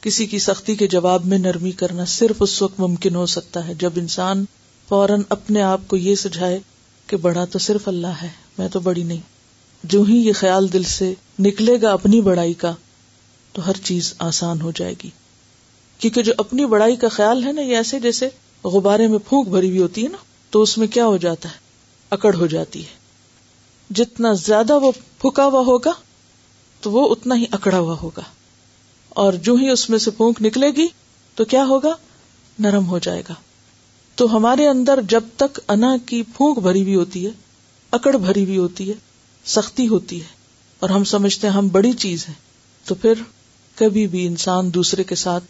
[0.00, 3.74] کسی کی سختی کے جواب میں نرمی کرنا صرف اس وقت ممکن ہو سکتا ہے
[3.74, 4.44] جب انسان
[4.88, 6.58] فوراً اپنے آپ کو یہ سجھائے
[7.06, 9.37] کہ بڑا تو صرف اللہ ہے، میں تو بڑی نہیں۔
[9.84, 12.74] جو ہی یہ خیال دل سے نکلے گا اپنی بڑائی کا،
[13.52, 15.10] تو ہر چیز آسان ہو جائے گی۔
[15.98, 18.28] کیونکہ جو اپنی بڑائی کا خیال ہے نا، یہ ایسے جیسے
[18.64, 20.16] غبارے میں پھونک بھری ہوئی ہوتی ہے نا،
[20.50, 21.54] تو اس میں کیا ہو جاتا ہے؟
[22.10, 22.98] اکڑ ہو جاتی ہے۔
[23.90, 25.92] جتنا زیادہ وہ پھکا ہوا ہوگا،
[26.80, 28.22] تو وہ اتنا ہی اکڑا ہوا ہوگا۔
[29.08, 30.86] اور جو ہی اس میں سے پھونک نکلے گی،
[31.34, 31.94] تو کیا ہوگا؟
[32.58, 33.34] نرم ہو جائے گا۔
[34.14, 37.30] تو ہمارے اندر جب تک انا کی پھونک بھری ہوئی ہوتی ہے،
[37.90, 39.07] اکڑ بھری ہوئی ہوتی ہے
[39.48, 40.26] سختی ہوتی ہے
[40.80, 42.34] اور ہم سمجھتے ہیں ہم بڑی چیز ہیں،
[42.84, 43.12] تو پھر
[43.74, 45.44] کبھی بھی انسان دوسرے کے ساتھ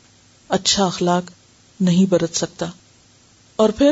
[0.49, 1.31] اچھا اخلاق
[1.81, 2.67] نہیں برت سکتا۔
[3.57, 3.91] اور پھر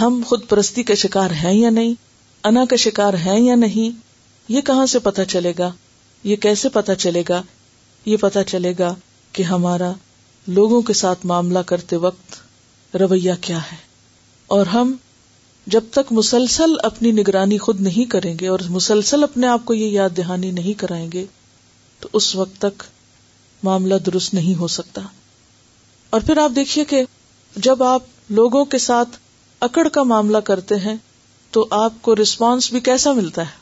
[0.00, 1.94] ہم خود پرستی کا شکار ہیں یا نہیں،
[2.44, 4.00] انا کا شکار ہیں یا نہیں،
[4.48, 5.72] یہ کہاں سے پتا چلے گا؟
[6.24, 7.42] یہ کیسے پتا چلے گا؟
[8.04, 8.94] یہ پتا چلے گا
[9.32, 9.92] کہ ہمارا
[10.46, 12.36] لوگوں کے ساتھ معاملہ کرتے وقت
[12.96, 13.76] رویہ کیا ہے۔
[14.46, 14.96] اور ہم
[15.66, 19.86] جب تک مسلسل اپنی نگرانی خود نہیں کریں گے اور مسلسل اپنے آپ کو یہ
[19.86, 21.24] یاد دہانی نہیں کرائیں گے،
[22.00, 22.82] تو اس وقت تک
[23.62, 25.00] معاملہ درست نہیں ہو سکتا۔
[26.10, 27.02] اور پھر آپ دیکھیے کہ
[27.56, 29.08] جب آپ لوگوں کے ساتھ
[29.60, 30.94] اکڑ کا معاملہ کرتے ہیں،
[31.50, 33.60] تو آپ کو ریسپانس بھی کیسا ملتا ہے؟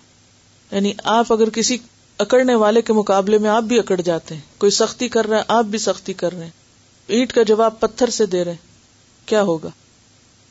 [0.72, 1.76] یعنی آپ اگر کسی
[2.18, 5.44] اکڑنے والے کے مقابلے میں آپ بھی اکڑ جاتے ہیں، کوئی سختی کر رہے ہیں
[5.48, 6.50] آپ بھی سختی کر رہے ہیں۔
[7.06, 8.68] اینٹ کا جواب پتھر سے دے رہے ہیں۔
[9.26, 9.68] کیا ہوگا؟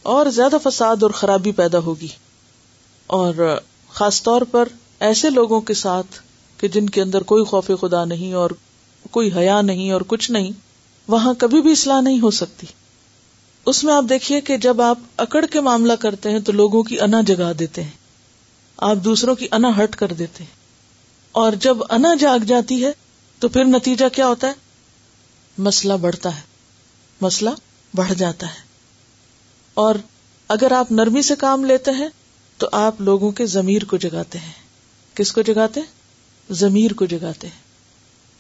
[0.08, 2.08] اور زیادہ فساد اور خرابی پیدا ہوگی۔
[3.08, 4.68] اور خاص طور پر
[5.00, 6.22] ایسے لوگوں کے ساتھ
[6.58, 8.50] کہ جن کے اندر کوئی خوف خدا نہیں اور
[9.12, 10.52] کوئی حیا نہیں اور کچھ نہیں،
[11.08, 12.68] وہاں کبھی بھی اصلاح نہیں ہو سکتی۔
[13.66, 17.02] اس میں آپ دیکھیے کہ جب آپ اکڑ کے معاملہ کرتے ہیں تو لوگوں کی
[17.02, 17.92] انا جگا دیتے ہیں۔
[18.78, 20.56] آپ دوسروں کی انا ہٹ کر دیتے ہیں۔
[21.32, 22.92] اور جب انا جاگ جاتی ہے
[23.40, 24.54] تو پھر نتیجہ کیا ہوتا ہے؟
[25.58, 26.42] مسئلہ بڑھتا ہے۔
[27.22, 27.50] مسئلہ
[27.96, 28.67] بڑھ جاتا ہے۔
[29.78, 29.96] اور
[30.48, 32.08] اگر آپ نرمی سے کام لیتے ہیں
[32.58, 34.52] تو آپ لوگوں کے ضمیر کو جگاتے ہیں۔
[35.16, 35.88] کس کو جگاتے ہیں؟
[36.54, 37.60] ضمیر کو جگاتے ہیں۔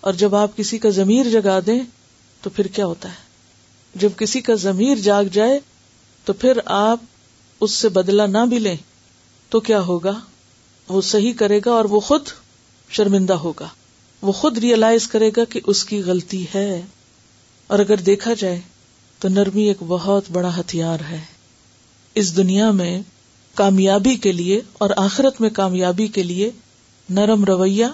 [0.01, 1.79] اور جب آپ کسی کا ضمیر جگا دیں
[2.41, 3.15] تو پھر کیا ہوتا ہے؟
[3.95, 5.59] جب کسی کا ضمیر جاگ جائے
[6.25, 6.99] تو پھر آپ
[7.61, 8.77] اس سے بدلا نہ بھی لیں
[9.49, 10.19] تو کیا ہوگا؟
[10.89, 12.23] وہ صحیح کرے گا اور وہ خود
[12.89, 13.67] شرمندہ ہوگا۔
[14.21, 16.81] وہ خود ریئلائز کرے گا کہ اس کی غلطی ہے۔
[17.67, 18.61] اور اگر دیکھا جائے
[19.19, 21.21] تو نرمی ایک بہت بڑا ہتھیار ہے۔
[22.15, 23.01] اس دنیا میں
[23.53, 26.51] کامیابی کے لیے اور آخرت میں کامیابی کے لیے
[27.09, 27.85] نرم رویہ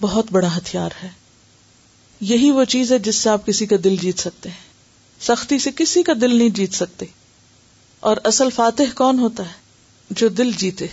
[0.00, 1.08] بہت بڑا ہتھیار ہے۔
[2.20, 4.72] یہی وہ چیز ہے جس سے آپ کسی کا دل جیت سکتے ہیں۔
[5.20, 7.06] سختی سے کسی کا دل نہیں جیت سکتے۔
[8.00, 9.52] اور اصل فاتح کون ہوتا ہے؟
[10.10, 10.86] جو دل جیتے۔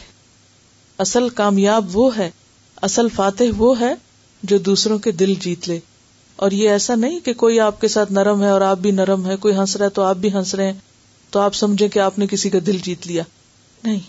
[0.98, 2.32] اصل کامیاب وہ ہے،
[2.76, 3.94] اصل فاتح وہ ہے
[4.44, 5.80] جو دوسروں کے دل جیت لے۔
[6.40, 9.26] اور یہ ایسا نہیں کہ کوئی آپ کے ساتھ نرم ہے اور آپ بھی نرم
[9.26, 10.80] ہے کوئی ہنس رہا ہے تو آپ بھی ہنس رہے ہیں،
[11.30, 13.24] تو آپ سمجھے کہ آپ نے کسی کا دل جیت لیا۔
[13.84, 14.00] نہیں،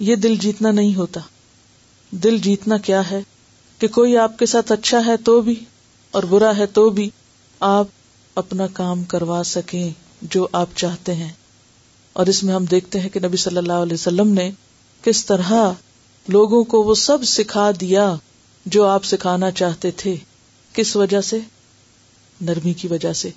[0.00, 1.20] یہ دل جیتنا نہیں ہوتا۔
[2.10, 3.20] دل جیتنا کیا ہے؟
[3.78, 5.54] کہ کوئی آپ کے ساتھ اچھا ہے تو بھی
[6.10, 7.10] اور برا ہے تو بھی
[7.60, 7.86] آپ
[8.34, 9.90] اپنا کام کروا سکیں
[10.22, 11.32] جو آپ چاہتے ہیں۔
[12.12, 14.50] اور اس میں ہم دیکھتے ہیں کہ نبی صلی اللہ علیہ وسلم نے
[15.02, 15.52] کس طرح
[16.28, 18.14] لوگوں کو وہ سب سکھا دیا
[18.66, 20.16] جو آپ سکھانا چاہتے تھے۔
[20.72, 21.38] کس وجہ سے؟
[22.40, 23.30] نرمی کی وجہ سے۔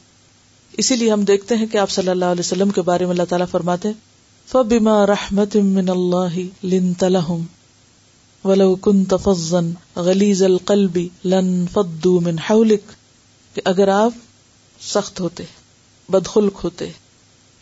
[0.78, 3.24] اسی لیے ہم دیکھتے ہیں کہ آپ صلی اللہ علیہ وسلم کے بارے میں اللہ
[3.30, 3.90] تعالیٰ فرماتے
[4.48, 7.42] فبما رحمت من اللہ لنت لهم،
[8.44, 9.60] ولو كنت فظا
[9.96, 12.92] غلیظ القلب لن فضوا من حولك۔
[13.54, 14.12] کہ اگر آپ
[14.82, 15.44] سخت ہوتے،
[16.10, 16.92] بدخلق ہوتے،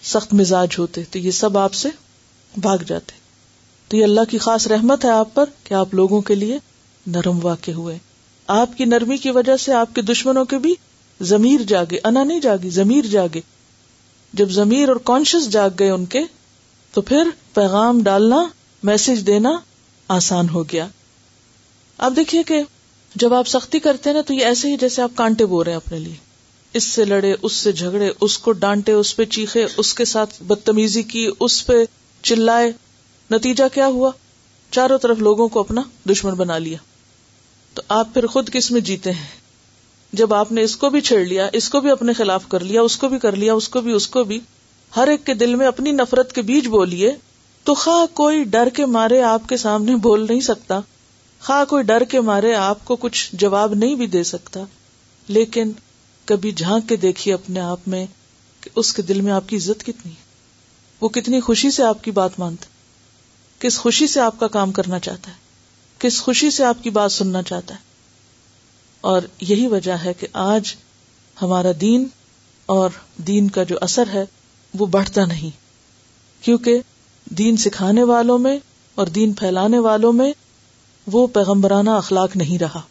[0.04, 1.90] سخت مزاج ہوتے، تو یہ سب آپ سے
[2.58, 3.12] بھاگ جاتے۔
[3.88, 6.58] تو یہ اللہ کی خاص رحمت ہے آپ پر کہ آپ لوگوں کے لیے
[7.08, 7.98] نرم واقع ہوئے۔
[8.48, 10.76] آپ کی نرمی کی وجہ سے آپ کے دشمنوں کے بھی
[11.22, 13.42] ضمیر جاگے، انا نہیں جاگی، ضمیر جاگے۔
[14.34, 16.20] جب ضمیر اور کانشیس جاگ گئے ان کے،
[16.92, 18.48] تو پھر پیغام ڈالنا
[18.84, 19.58] میسج دینا
[20.08, 20.88] آسان ہو گیا۔
[21.98, 22.62] آپ دیکھیے کہ
[23.16, 25.72] جب آپ سختی کرتے ہیں نا، تو یہ ایسے ہی جیسے آپ کانٹے بو رہے
[25.72, 26.16] ہیں اپنے لیے۔
[26.74, 30.44] اس سے لڑے، اس سے جھگڑے، اس کو ڈانٹے، اس پہ چیخے، اس کے ساتھ
[30.44, 31.74] بدتمیزی کی، اس پہ
[32.22, 32.72] چلائے۔
[33.32, 34.12] نتیجہ کیا ہوا؟
[34.72, 36.78] چاروں طرف لوگوں کو اپنا دشمن بنا لیا۔
[37.74, 39.45] تو آپ پھر خود کس میں جیتے ہیں؟
[40.16, 42.82] جب آپ نے اس کو بھی چھیڑ لیا، اس کو بھی اپنے خلاف کر لیا،
[42.82, 44.40] اس کو بھی کر لیا، اس کو بھی، اس کو بھی،
[44.96, 47.12] ہر ایک کے دل میں اپنی نفرت کے بیج بولیے،
[47.64, 50.80] تو خواہ کوئی ڈر کے مارے آپ کے سامنے بول نہیں سکتا،
[51.42, 54.60] خواہ کوئی ڈر کے مارے آپ کو کچھ جواب نہیں بھی دے سکتا،
[55.28, 55.72] لیکن
[56.26, 58.06] کبھی جھانک کے دیکھیے اپنے آپ میں
[58.62, 60.24] کہ اس کے دل میں آپ کی عزت کتنی ہے۔
[61.02, 62.66] وہ کتنی خوشی سے آپ کی بات مانتا
[63.60, 65.36] کس خوشی سے آپ کا کام کرنا چاہتا ہے،
[66.00, 67.95] کس خوشی سے آپ کی بات سننا چاہتا ہے۔
[69.06, 70.76] اور یہی وجہ ہے کہ آج
[71.42, 72.08] ہمارا دین
[72.66, 74.26] اور دین کا جو اثر ہے
[74.74, 75.50] وہ بڑھتا نہیں۔
[76.44, 76.82] کیونکہ
[77.26, 78.60] دین سکھانے والوں میں
[78.96, 80.34] اور دین پھیلانے والوں میں
[81.08, 82.82] وہ پیغمبرانہ اخلاق نہیں رہا۔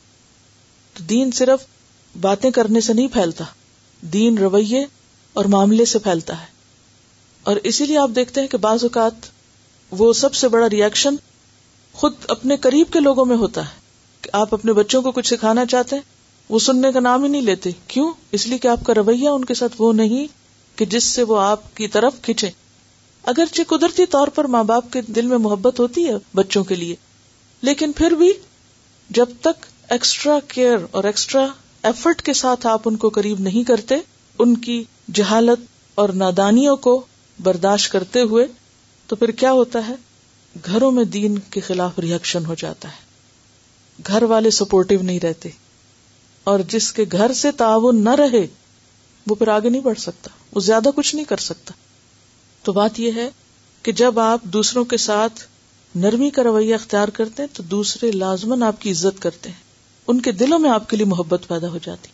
[0.95, 1.67] تو دین صرف
[2.21, 3.45] باتیں کرنے سے نہیں پھیلتا،
[4.01, 4.87] دین رویے
[5.33, 6.47] اور معاملے سے پھیلتا ہے۔
[7.43, 9.27] اور اسی لیے آپ دیکھتے ہیں کہ بعض اوقات
[9.91, 11.15] وہ سب سے بڑا ریئیکشن
[11.93, 13.84] خود اپنے قریب کے لوگوں میں ہوتا ہے۔
[14.33, 16.03] آپ اپنے بچوں کو کچھ سکھانا چاہتے ہیں؟
[16.49, 19.45] وہ سننے کا نام ہی نہیں لیتے۔ کیوں؟ اس لیے کہ آپ کا رویہ ان
[19.45, 20.27] کے ساتھ وہ نہیں
[20.79, 22.51] کہ جس سے وہ آپ کی طرف کھینچے
[23.23, 26.95] اگرچہ قدرتی طور پر ماں باپ کے دل میں محبت ہوتی ہے بچوں کے لیے،
[27.63, 28.33] لیکن پھر بھی
[29.11, 31.47] جب تک ایکسٹرا کیئر اور ایکسٹرا
[31.83, 33.95] ایفرٹ کے ساتھ آپ ان کو قریب نہیں کرتے،
[34.39, 34.85] ان کی
[35.15, 35.59] جہالت
[35.95, 37.05] اور نادانیوں کو
[37.43, 38.47] برداشت کرتے ہوئے
[39.07, 39.95] تو پھر کیا ہوتا ہے؟
[40.65, 43.04] گھروں میں دین کے خلاف ریئیکشن ہو جاتا ہے۔
[44.07, 45.49] گھر والے سپورٹو نہیں رہتے۔
[46.45, 48.47] اور جس کے گھر سے تعاون نہ رہے،
[49.27, 51.75] وہ پھر آگے نہیں بڑھ سکتا، وہ زیادہ کچھ نہیں کر سکتا۔
[52.63, 53.31] تو بات یہ ہے
[53.83, 55.45] کہ جب آپ دوسروں کے ساتھ
[55.95, 59.65] نرمی کا رویہ اختیار کرتے ہیں، تو دوسرے لازمن آپ کی عزت کرتے ہیں۔
[60.07, 62.09] ان کے دلوں میں آپ کے لیے محبت پیدا ہو جاتی۔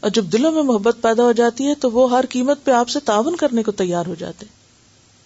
[0.00, 2.88] اور جب دلوں میں محبت پیدا ہو جاتی ہے، تو وہ ہر قیمت پہ آپ
[2.88, 4.46] سے تعاون کرنے کو تیار ہو جاتے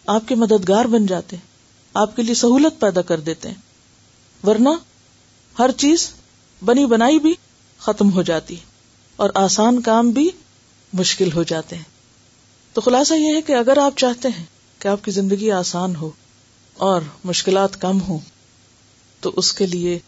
[0.06, 1.46] آپ کے مددگار بن جاتے ہیں،
[1.94, 3.54] آپ کے لیے سہولت پیدا کر دیتے ہیں۔
[4.46, 4.68] ورنہ
[5.58, 6.10] ہر چیز
[6.64, 7.34] بنی بنائی بھی
[7.78, 8.56] ختم ہو جاتی
[9.16, 10.30] اور آسان کام بھی
[10.92, 11.82] مشکل ہو جاتے ہیں۔
[12.72, 14.44] تو خلاصہ یہ ہے کہ اگر آپ چاہتے ہیں
[14.78, 16.10] کہ آپ کی زندگی آسان ہو
[16.74, 18.18] اور مشکلات کم ہو
[19.20, 19.98] تو اس کے لیے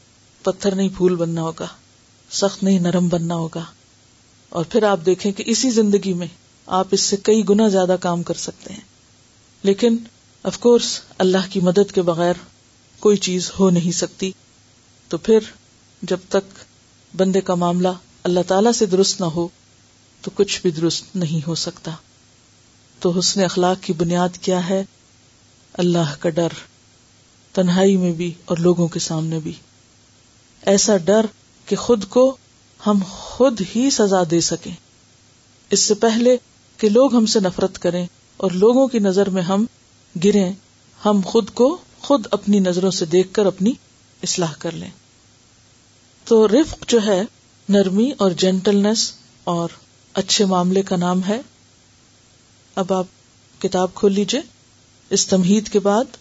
[0.42, 1.66] پتھر نہیں پھول بننا ہوگا،
[2.30, 3.64] سخت نہیں نرم بننا ہوگا۔
[4.48, 6.26] اور پھر آپ دیکھیں کہ اسی زندگی میں
[6.66, 8.80] آپ اس سے کئی گنا زیادہ کام کر سکتے ہیں۔
[9.62, 9.96] لیکن
[10.42, 12.34] اف کورس اللہ کی مدد کے بغیر
[13.00, 14.32] کوئی چیز ہو نہیں سکتی۔
[15.08, 15.38] تو پھر
[16.02, 16.64] جب تک
[17.16, 17.88] بندے کا معاملہ
[18.22, 19.48] اللہ تعالی سے درست نہ ہو،
[20.20, 21.90] تو کچھ بھی درست نہیں ہو سکتا۔
[22.98, 24.84] تو حسن اخلاق کی بنیاد کیا ہے؟
[25.72, 26.48] اللہ کا ڈر،
[27.52, 29.52] تنہائی میں بھی اور لوگوں کے سامنے بھی۔
[30.62, 31.26] ایسا ڈر
[31.66, 32.36] کہ خود کو
[32.86, 34.74] ہم خود ہی سزا دے سکیں۔
[35.70, 36.36] اس سے پہلے
[36.76, 39.66] کہ لوگ ہم سے نفرت کریں اور لوگوں کی نظر میں ہم
[40.24, 40.52] گریں،
[41.04, 43.72] ہم خود کو خود اپنی نظروں سے دیکھ کر اپنی
[44.24, 44.90] اصلاح کر لیں۔
[46.26, 47.22] تو رفق جو ہے،
[47.68, 49.12] نرمی اور جینٹلنس
[49.44, 49.68] اور
[50.14, 51.40] اچھے معاملے کا نام ہے۔
[52.76, 53.06] اب آپ
[53.62, 54.40] کتاب کھول لیجیے
[55.10, 56.16] اس تمہید کے بعد،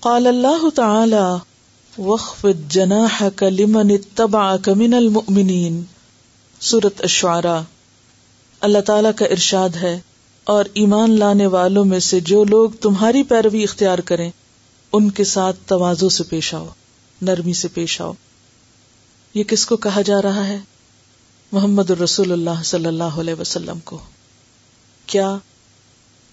[0.00, 5.82] قال اللہ تعالی وقف جناحك لمن اتبعك من المؤمنین
[6.60, 7.60] سورت اشعراء
[8.62, 9.98] اللہ تعالی کا ارشاد ہے،
[10.44, 14.30] اور ایمان لانے والوں میں سے جو لوگ تمہاری پیروی اختیار کریں
[14.92, 16.66] ان کے ساتھ توازو سے پیش آؤ،
[17.22, 18.12] نرمی سے پیش آؤ۔
[19.34, 20.58] یہ کس کو کہا جا رہا ہے؟
[21.52, 23.98] محمد الرسول اللہ صلی اللہ علیہ وسلم کو۔
[25.06, 25.38] کیا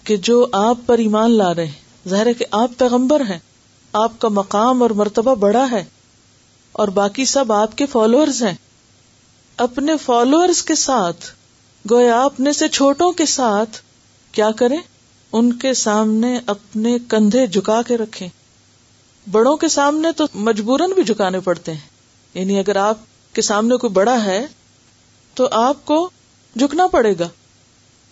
[0.04, 3.40] کہ جو آپ پر ایمان لا رہے ہیں، ظاہر ہے کہ آپ پیغمبر ہیں،
[3.94, 5.84] آپ کا مقام اور مرتبہ بڑا ہے
[6.72, 8.56] اور باقی سب آپ کے فالوورز ہیں۔
[9.58, 11.26] اپنے فالوورز کے ساتھ،
[11.92, 13.82] گویا اپنے سے چھوٹوں کے ساتھ
[14.32, 14.78] کیا کریں؟
[15.32, 18.30] ان کے سامنے اپنے کندھے جھکا کے رکھیں۔
[19.32, 21.88] بڑوں کے سامنے تو مجبورن بھی جھکانے پڑتے ہیں۔
[22.34, 22.98] یعنی اگر آپ
[23.34, 24.48] کے سامنے کوئی بڑا ہے،
[25.34, 26.10] تو آپ کو
[26.56, 27.30] جھکنا پڑے گا۔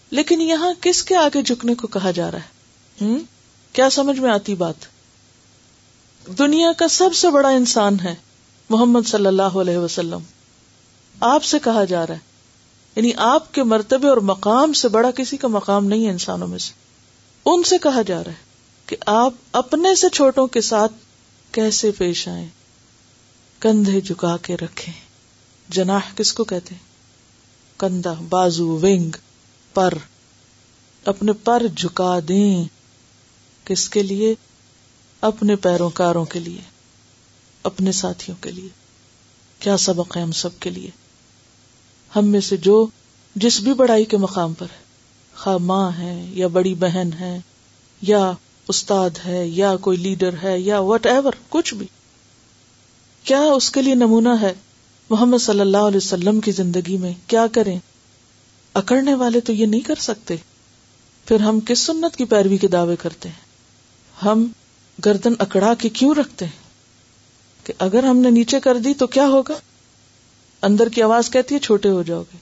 [0.09, 2.47] لیکن یہاں کس کے آگے جھکنے کو کہا جا رہا ہے؟
[3.05, 3.17] ہم؟
[3.73, 4.73] کیا سمجھ میں آتی بات؟
[6.37, 8.15] دنیا کا سب سے بڑا انسان ہے
[8.69, 10.19] محمد صلی اللہ علیہ وسلم۔
[11.19, 12.19] آپ سے کہا جا رہا ہے۔
[12.95, 16.59] یعنی آپ کے مرتبے اور مقام سے بڑا کسی کا مقام نہیں ہے انسانوں میں
[16.59, 16.71] سے۔
[17.45, 18.52] ان سے کہا جا رہا ہے۔
[18.85, 20.93] کہ آپ اپنے سے چھوٹوں کے ساتھ
[21.51, 22.47] کیسے پیش آئیں؟
[23.59, 24.93] کندھے جھکا کے رکھیں۔
[25.69, 26.81] جناح کس کو کہتے ہیں؟
[27.79, 29.15] کندھا، بازو، ونگ،
[29.73, 29.93] پر۔
[31.05, 32.65] اپنے پر جھکا دیں۔
[33.63, 34.35] کس کے لیے؟
[35.21, 36.61] اپنے پیروکاروں کے لیے۔
[37.63, 38.69] اپنے ساتھیوں کے لیے۔
[39.59, 40.89] کیا سبق ہے ہم سب کے لیے؟
[42.15, 42.87] ہم میں سے جو
[43.35, 44.83] جس بھی بڑائی کے مقام پر ہے،
[45.37, 47.39] خواہ ماں ہے یا بڑی بہن ہے
[48.01, 48.31] یا
[48.67, 51.87] استاد ہے یا کوئی لیڈر ہے یا وٹ ایور کچھ بھی۔
[53.23, 54.53] کیا اس کے لیے نمونہ ہے
[55.09, 57.79] محمد صلی اللہ علیہ وسلم کی زندگی میں؟ کیا کریں؟
[58.73, 60.35] اکڑنے والے تو یہ نہیں کر سکتے۔
[61.25, 63.45] پھر ہم کس سنت کی پیروی کے دعوے کرتے ہیں؟
[64.25, 64.47] ہم
[65.05, 66.63] گردن اکڑا کے کیوں رکھتے ہیں؟
[67.63, 69.53] کہ اگر ہم نے نیچے کر دی تو کیا ہوگا؟
[70.61, 72.37] اندر کی آواز کہتی ہے چھوٹے ہو جاؤ گے۔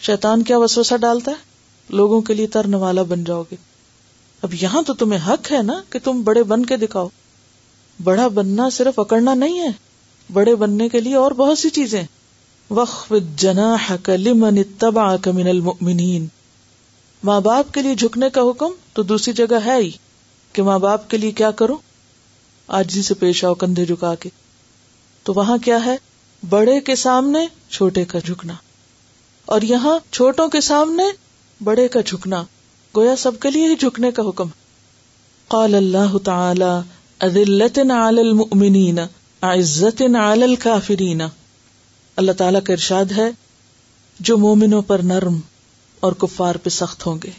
[0.00, 1.36] شیطان کیا وسوسہ ڈالتا ہے؟
[1.88, 3.67] لوگوں کے لیے ترن والا بن جاؤ گے۔
[4.42, 7.08] اب یہاں تو تمہیں حق ہے نا کہ تم بڑے بن کے دکھاؤ۔
[8.04, 9.68] بڑا بننا صرف اکڑنا نہیں ہے۔
[10.32, 12.02] بڑے بننے کے لیے اور بہت سی چیزیں۔
[12.70, 13.76] وقف جنا
[14.16, 16.26] من اتبع من المؤمنین
[17.24, 19.90] ماں باپ کے لیے جھکنے کا حکم تو دوسری جگہ ہے ہی۔
[20.52, 21.76] کہ ماں باپ کے لیے کیا کرو
[22.66, 24.28] آج سے پیش آؤ کندھے جھکا کے۔
[25.22, 25.96] تو وہاں کیا ہے؟
[26.48, 28.52] بڑے کے سامنے چھوٹے کا جھکنا۔
[29.46, 31.02] اور یہاں چھوٹوں کے سامنے
[31.64, 32.44] بڑے کا جھکنا۔
[32.98, 34.48] گویا سب کے لیے ہی جھکنے کا حکم۔
[35.48, 36.88] قال اللہ تعالی
[37.20, 38.98] عزت علی المؤمنین
[39.40, 41.22] عزت علی الکافرین
[42.16, 43.30] اللہ تعالی کا ارشاد ہے،
[44.20, 45.40] جو مومنوں پر نرم
[46.00, 47.30] اور کفار پہ سخت ہوں گے۔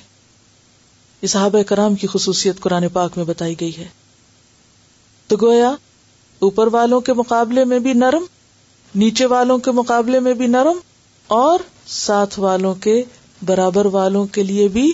[1.27, 3.87] صحابہ کرام کی خصوصیت قرآن پاک میں بتائی گئی ہے۔
[5.27, 5.73] تو گویا،
[6.39, 8.23] اوپر والوں کے مقابلے میں بھی نرم،
[8.95, 10.77] نیچے والوں کے مقابلے میں بھی نرم،
[11.27, 13.03] اور ساتھ والوں کے،
[13.45, 14.91] برابر والوں کے لیے بھی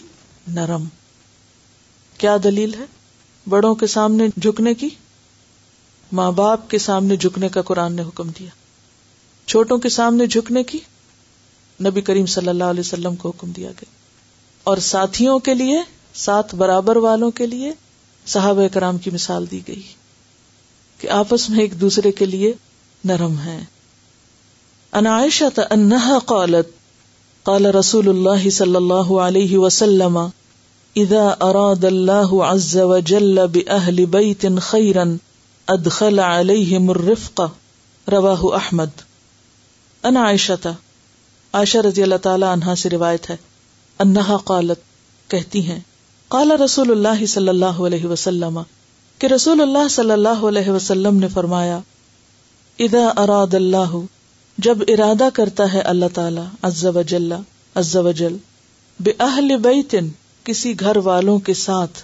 [0.47, 0.83] نرم۔
[2.17, 2.85] کیا دلیل ہے؟
[3.49, 4.89] بڑوں کے سامنے جھکنے کی؟
[6.11, 8.49] ماں باپ کے سامنے جھکنے کا قرآن نے حکم دیا۔
[9.45, 10.79] چھوٹوں کے سامنے جھکنے کی؟
[11.83, 13.85] نبی کریم صلی اللہ علیہ وسلم کو حکم دیا گیا۔
[14.63, 15.81] اور ساتھیوں کے لیے،
[16.13, 17.71] ساتھ برابر والوں کے لیے
[18.25, 19.81] صحابہ کرام کی مثال دی گئی
[20.97, 22.53] کہ آپس میں ایک دوسرے کے لیے
[23.03, 23.63] نرم ہے
[24.91, 26.74] انہا قالت
[27.45, 30.17] قال رسول اللہ صلی اللہ علیہ وسلم،
[30.95, 35.03] اذا اراد اللہ عز وجل بأہل بیت خیرا،
[35.67, 37.41] ادخل علیہم الرفق.
[38.11, 39.01] رواہ احمد۔
[40.03, 40.53] انا عائشہ
[41.53, 43.37] عائشہ رضی اللہ تعالی عنہا سے روایت ہے۔
[43.99, 44.79] انہا قالت،
[45.31, 45.79] کہتی ہیں،
[46.27, 48.59] قال رسول اللہ صلی اللہ علیہ وسلم،
[49.19, 51.79] کہ رسول اللہ صلی اللہ علیہ وسلم نے فرمایا،
[52.79, 53.95] اذا اراد اللہ
[54.57, 57.31] جب ارادہ کرتا ہے اللہ تعالی عز و جل،
[57.75, 58.35] عز و جل،
[58.99, 59.95] بے اہل بیت،
[60.43, 62.01] کسی گھر والوں کے ساتھ،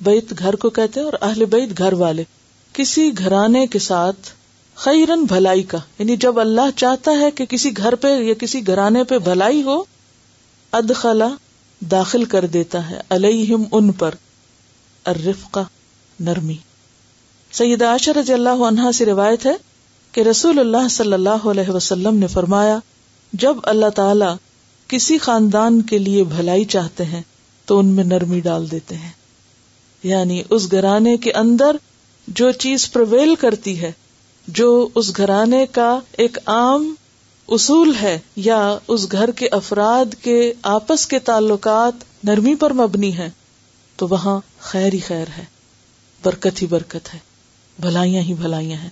[0.00, 2.24] بیت گھر کو کہتے ہیں اور اہل بیت گھر والے،
[2.74, 4.30] کسی گھرانے کے ساتھ
[4.76, 9.04] خیرن بھلائی کا یعنی جب اللہ چاہتا ہے کہ کسی گھر پہ یا کسی گھرانے
[9.04, 9.82] پہ بھلائی ہو
[10.72, 11.28] ادخلا
[11.80, 14.14] داخل کر دیتا ہے، علیہم ان پر
[15.04, 15.60] الرفقہ
[16.20, 16.56] نرمی۔
[17.52, 19.54] سید عاشر رضی اللہ عنہا سے روایت ہے
[20.12, 22.78] کہ رسول اللہ صلی اللہ علیہ وسلم نے فرمایا،
[23.32, 24.24] جب اللہ تعالی
[24.88, 27.22] کسی خاندان کے لیے بھلائی چاہتے ہیں،
[27.64, 29.10] تو ان میں نرمی ڈال دیتے ہیں۔
[30.02, 31.76] یعنی اس گھرانے کے اندر
[32.28, 33.92] جو چیز پرویل کرتی ہے،
[34.48, 36.94] جو اس گھرانے کا ایک عام
[37.48, 43.30] اصول ہے یا اس گھر کے افراد کے آپس کے تعلقات نرمی پر مبنی ہے
[43.96, 45.44] تو وہاں خیر ہی خیر ہے،
[46.22, 47.18] برکت ہی برکت ہے،
[47.80, 48.90] بھلائیاں ہی بھلائیاں ہیں۔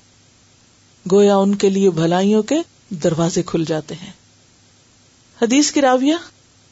[1.12, 2.54] گویا ان کے لیے بھلائیوں کے
[2.88, 4.12] دروازے کھل جاتے ہیں۔
[5.42, 6.14] حدیث کی راویہ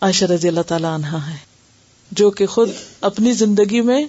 [0.01, 1.37] عائشہ رضی اللہ تعالی عنہ ہے،
[2.11, 4.07] جو کہ خود اپنی زندگی میں،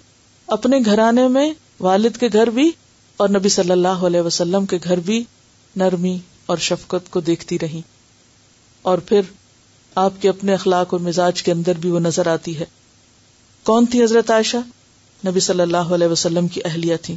[0.47, 2.71] اپنے گھرانے میں والد کے گھر بھی
[3.17, 5.23] اور نبی صلی اللہ علیہ وسلم کے گھر بھی
[5.75, 7.81] نرمی اور شفقت کو دیکھتی رہی
[8.81, 9.21] اور پھر
[9.95, 12.65] آپ کے اپنے اخلاق اور مزاج کے اندر بھی وہ نظر آتی ہے۔
[13.63, 14.57] کون تھی حضرت عائشہ؟
[15.27, 17.15] نبی صلی اللہ علیہ وسلم کی اہلیہ تھی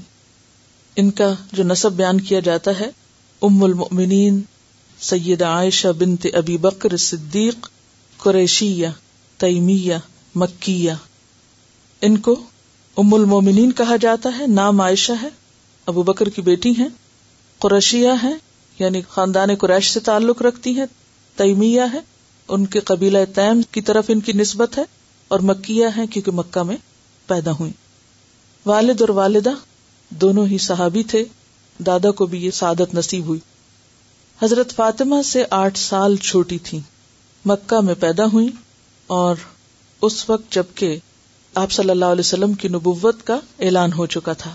[0.97, 2.89] ان کا جو نصب بیان کیا جاتا ہے،
[3.43, 4.41] ام المؤمنین
[5.01, 7.69] سید عائشہ بنت ابی بکر صدیق،
[8.21, 8.89] قریشیہ،
[9.41, 9.95] تیمیہ،
[10.35, 10.93] مکیہ۔
[12.03, 12.35] ان کو
[12.97, 15.29] ام المومنین کہا جاتا ہے، نام عائشہ ہے،
[15.87, 16.89] ابو بکر کی بیٹی ہیں،
[17.59, 18.35] قریشیہ ہیں
[18.79, 20.87] یعنی خاندان قریش سے تعلق رکھتی ہیں،
[21.37, 22.01] تیمیہ ہے،
[22.49, 24.85] ان کے قبیلہ تیم کی طرف ان کی نسبت ہے،
[25.29, 26.77] اور مکیہ ہیں کیونکہ مکہ میں
[27.27, 27.73] پیدا ہوئی
[28.67, 29.51] والد اور والدہ
[30.21, 31.25] دونوں ہی صحابی تھے،
[31.87, 33.41] دادا کو بھی یہ سعادت نصیب ہوئی۔
[34.43, 36.81] حضرت فاطمہ سے آٹھ سال چھوٹی تھی
[37.45, 38.49] مکہ میں پیدا ہوئی
[39.07, 39.37] اور
[40.03, 40.99] اس وقت جبکہ
[41.55, 44.55] آپ صلی اللہ علیہ وسلم کی نبوت کا اعلان ہو چکا تھا۔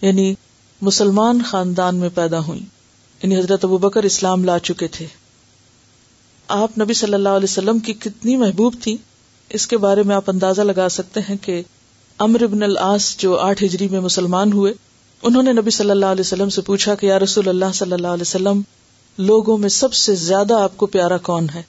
[0.00, 0.34] یعنی
[0.82, 2.60] مسلمان خاندان میں پیدا ہوئی
[3.22, 5.06] یعنی حضرت ابو بکر اسلام لا چکے تھے۔
[6.48, 8.96] آپ نبی صلی اللہ علیہ وسلم کی کتنی محبوب تھی
[9.48, 11.62] اس کے بارے میں آپ اندازہ لگا سکتے ہیں کہ
[12.18, 14.72] امر ابن العاص جو آٹھ ہجری میں مسلمان ہوئے،
[15.22, 18.06] انہوں نے نبی صلی اللہ علیہ وسلم سے پوچھا کہ یا رسول اللہ صلی اللہ
[18.06, 18.60] علیہ وسلم،
[19.18, 21.62] لوگوں میں سب سے زیادہ آپ کو پیارا کون ہے؟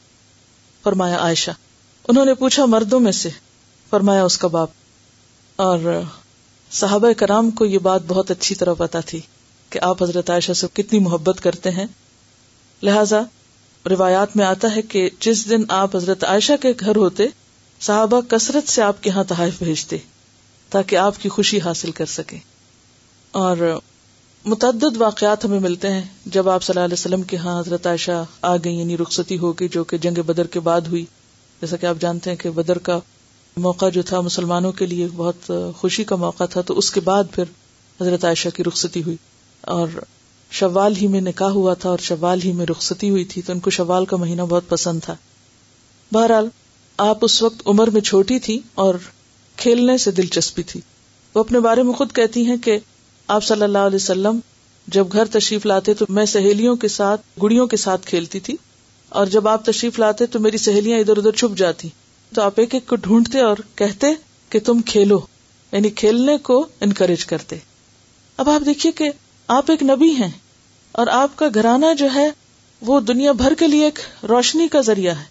[0.84, 1.52] فرمایا عائشہ۔
[2.08, 3.30] انہوں نے پوچھا، مردوں میں سے؟
[3.90, 4.70] فرمایا، اس کا باپ۔
[5.56, 6.02] اور
[6.72, 9.22] صحابہ کرام کو یہ بات بہت اچھی طرح پتا تھی
[9.70, 11.86] کہ آپ حضرت عائشہ سے کتنی محبت کرتے ہیں۔
[12.84, 13.22] لہذا
[13.90, 17.24] روایات میں آتا ہے کہ جس دن آپ حضرت عائشہ کے گھر ہوتے،
[17.82, 19.98] صحابہ کثرت سے آپ کے یہاں تحائف بھیجتے۔
[20.70, 22.38] تاکہ آپ کی خوشی حاصل کر سکے
[23.32, 23.80] اور
[24.46, 28.26] متعدد واقعات ہمیں ملتے ہیں جب آپ صلی اللہ علیہ وسلم کے ہاں حضرت عائشہ
[28.42, 31.06] آ گئی یعنی رخصتی ہو گئی جو کہ جنگ بدر کے بعد ہوئی۔
[31.62, 33.00] جیسا کہ آپ جانتے ہیں کہ بدر کا
[33.58, 37.24] موقع جو تھا مسلمانوں کے لیے بہت خوشی کا موقع تھا، تو اس کے بعد
[37.32, 37.44] پھر
[38.02, 39.16] حضرت عائشہ کی رخصتی ہوئی۔
[39.62, 39.88] اور
[40.52, 43.60] شوال ہی میں نکاح ہوا تھا اور شوال ہی میں رخصتی ہوئی تھی، تو ان
[43.60, 45.16] کو شوال کا مہینہ بہت پسند تھا۔
[46.14, 46.48] بہرحال،
[46.98, 48.94] آپ اس وقت عمر میں چھوٹی تھی اور
[49.58, 50.82] کھیلنے سے دلچسپی تھی۔
[51.34, 52.80] وہ اپنے بارے میں خود کہتی ہیں کہ
[53.28, 54.40] آپ صلی اللہ علیہ وسلم
[54.88, 58.56] جب گھر تشریف لاتے تو میں سہیلیوں کے ساتھ، گڑیوں کے ساتھ کھیلتی تھی۔
[59.10, 61.90] اور جب آپ تشریف لاتے تو میری سہیلیاں ادھر ادھر چھپ جاتی۔
[62.36, 64.08] تو آپ ایک ایک کو ڈھونڈتے اور کہتے
[64.50, 65.20] کہ تم کھیلو
[65.72, 67.58] یعنی کھیلنے کو انکریج کرتے۔
[68.38, 69.10] اب آپ دیکھیے کہ
[69.48, 70.32] آپ ایک نبی ہیں
[70.92, 72.30] اور آپ کا گھرانہ جو ہے،
[72.82, 75.24] وہ دنیا بھر کے لیے ایک روشنی کا ذریعہ ہے۔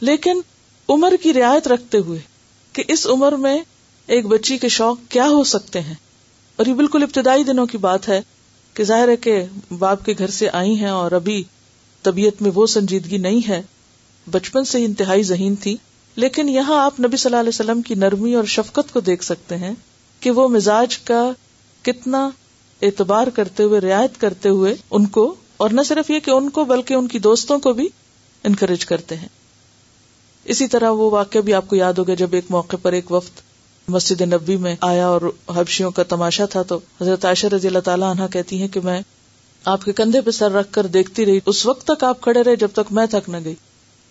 [0.00, 0.40] لیکن
[0.88, 2.20] عمر کی رعایت رکھتے ہوئے
[2.72, 3.60] کہ اس عمر میں
[4.06, 5.94] ایک بچی کے شوق کیا ہو سکتے ہیں؟
[6.56, 8.22] اور یہ بالکل ابتدائی دنوں کی بات ہے
[8.74, 9.44] کہ ظاہر ہے کہ
[9.78, 11.44] باپ کے گھر سے آئی ہیں اور ابھی
[12.02, 13.62] طبیعت میں وہ سنجیدگی نہیں ہے۔
[14.30, 15.76] بچپن سے انتہائی ذہین تھی۔
[16.16, 19.56] لیکن یہاں آپ نبی صلی اللہ علیہ وسلم کی نرمی اور شفقت کو دیکھ سکتے
[19.56, 19.72] ہیں
[20.20, 21.30] کہ وہ مزاج کا
[21.82, 22.30] کتنا
[22.82, 26.64] اعتبار کرتے ہوئے، رعایت کرتے ہوئے ان کو، اور نہ صرف یہ کہ ان کو،
[26.64, 27.88] بلکہ ان کی دوستوں کو بھی
[28.44, 29.28] انکریج کرتے ہیں۔
[30.44, 33.51] اسی طرح وہ واقعہ بھی آپ کو یاد ہوگا جب ایک موقع پر ایک وقت
[33.88, 38.10] مسجد نبی میں آیا اور حبشیوں کا تماشا تھا تو حضرت عائشہ رضی اللہ تعالیٰ
[38.10, 39.02] عنہ کہتی ہیں کہ میں
[39.64, 42.56] آپ کے کندھے پہ سر رکھ کر دیکھتی رہی۔ اس وقت تک آپ کھڑے رہے
[42.56, 43.54] جب تک میں تھک نہ گئی۔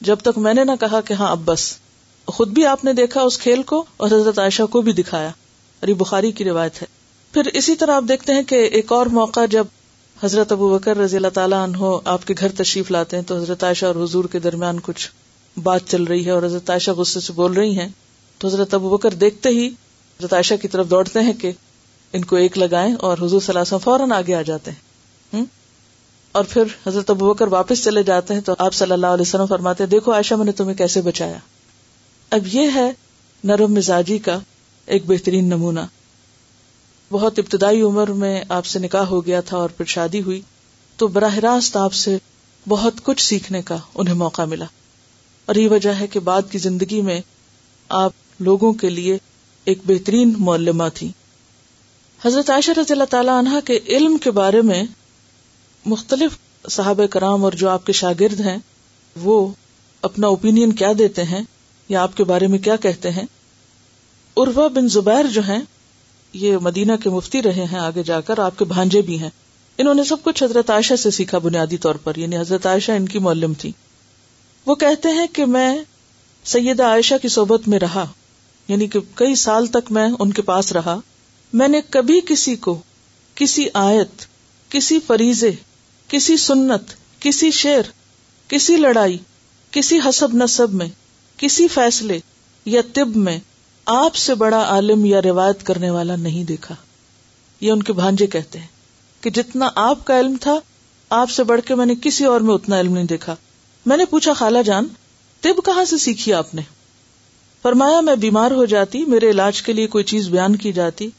[0.02, 1.76] جب تک میں نے نہ کہا کہ ہاں اب بس۔
[2.26, 5.28] خود بھی آپ نے دیکھا اس کھیل کو اور حضرت عائشہ کو بھی دکھایا۔
[5.80, 6.88] اور یہ بخاری کی روایت ہے۔
[7.34, 9.68] پھر اسی طرح آپ دیکھتے ہیں کہ ایک اور موقع جب
[10.24, 13.64] حضرت ابو بکر رضی اللہ تعالیٰ عنہ آپ کے گھر تشریف لاتے ہیں تو حضرت
[13.64, 15.10] عائشہ اور حضور کے درمیان کچھ
[15.64, 17.90] بات چل رہی ہے اور حضرت عائشہ غصے سے بول رہی ہیں۔
[18.42, 21.52] تو حضرت ابو بکر دیکھتے ہی حضرت عائشہ کی طرف دوڑتے ہیں کہ
[22.14, 25.46] ان کو ایک لگائیں اور حضور صلی اللہ علیہ وسلم فوراً آگے آ جاتے ہیں۔
[26.32, 29.46] اور پھر حضرت ابو بکر واپس چلے جاتے ہیں تو آپ صلی اللہ علیہ وسلم
[29.46, 31.38] فرماتے ہیں، دیکھو عائشہ، میں نے تمہیں کیسے بچایا؟
[32.30, 32.92] اب یہ ہے
[33.44, 34.40] نرم مزاجی کا
[34.86, 35.80] ایک بہترین نمونہ۔
[37.12, 40.42] بہت ابتدائی عمر میں آپ سے نکاح ہو گیا تھا اور پھر شادی ہوئی،
[40.98, 42.18] تو براہ راست آپ سے
[42.68, 44.66] بہت کچھ سیکھنے کا انہیں موقع ملا۔
[45.46, 47.22] اور یہ وجہ ہے کہ بعد کی زندگی میں
[47.90, 48.12] آپ
[48.42, 49.18] لوگوں کے لیے
[49.66, 51.12] ایک بہترین معلمہ تھی۔
[52.26, 54.84] حضرت عائشہ رضی اللہ تعالی عنہ کے علم کے بارے میں
[55.86, 56.32] مختلف
[56.72, 58.58] صحابہ کرام اور جو آپ کے شاگرد ہیں،
[59.16, 59.48] وہ
[60.02, 61.42] اپنا اوپینین کیا دیتے ہیں
[61.90, 63.24] یا آپ کے بارے میں کیا کہتے ہیں؟
[64.38, 65.62] اروا بن زبیر جو ہیں،
[66.34, 69.30] یہ مدینہ کے مفتی رہے ہیں، آگے جا کر آپ کے بھانجے بھی ہیں۔
[69.78, 73.06] انہوں نے سب کچھ حضرت عائشہ سے سیکھا بنیادی طور پر یعنی حضرت عائشہ ان
[73.06, 73.72] کی معلم تھی۔
[74.66, 75.78] وہ کہتے ہیں کہ میں
[76.46, 78.06] سیدہ عائشہ کی صحبت میں رہا۔
[78.68, 81.00] یعنی کہ کئی سال تک میں ان کے پاس رہا۔
[81.54, 82.80] میں نے کبھی کسی کو
[83.36, 84.26] کسی آیت،
[84.70, 85.52] کسی فریضے،
[86.08, 87.82] کسی سنت، کسی شعر،
[88.48, 89.18] کسی لڑائی،
[89.72, 90.88] کسی حسب نصب میں،
[91.38, 92.20] کسی فیصلے
[92.66, 93.40] یا طب میں
[93.86, 96.76] آپ سے بڑا عالم یا روایت کرنے والا نہیں دیکھا۔
[97.62, 98.68] یہ ان کے بھانجے کہتے ہیں
[99.22, 100.60] کہ جتنا آپ کا علم تھا،
[101.10, 103.36] آپ سے بڑھ کے میں نے کسی اور میں اتنا علم نہیں دیکھا۔
[103.86, 104.88] میں نے پوچھا، خالہ جان،
[105.42, 106.62] طب کہاں سے سیکھی آپ نے؟
[107.64, 111.10] فرمایا میں بیمار ہو جاتی، میرے علاج کے لیے کوئی چیز بیان کی جاتی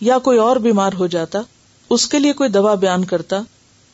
[0.00, 1.40] یا کوئی اور بیمار ہو جاتا،
[1.90, 3.40] اس کے لیے کوئی دوا بیان کرتا۔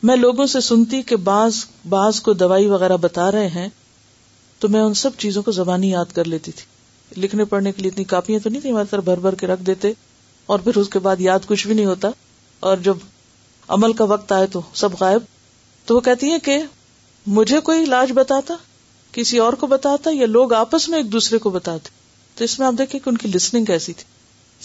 [0.03, 3.67] میں لوگوں سے سنتی کہ بعض بعض کو دوائی وغیرہ بتا رہے ہیں،
[4.59, 6.65] تو میں ان سب چیزوں کو زبانی یاد کر لیتی تھی۔
[7.21, 9.63] لکھنے پڑھنے کے لیے اتنی کاپیاں تو نہیں تھی ہماری طرح بھر بھر کے رکھ
[9.63, 9.91] دیتے
[10.45, 12.07] اور پھر اس کے بعد یاد کچھ بھی نہیں ہوتا۔
[12.59, 12.97] اور جب
[13.67, 15.21] عمل کا وقت آئے تو سب غائب۔
[15.85, 16.57] تو وہ کہتی ہیں کہ
[17.27, 18.53] مجھے کوئی علاج بتاتا؟
[19.11, 21.96] کسی اور کو بتاتا یا لوگ آپس میں ایک دوسرے کو بتاتے؟
[22.37, 24.03] تو اس میں آپ دیکھیں کہ ان کی لسننگ کیسی تھی۔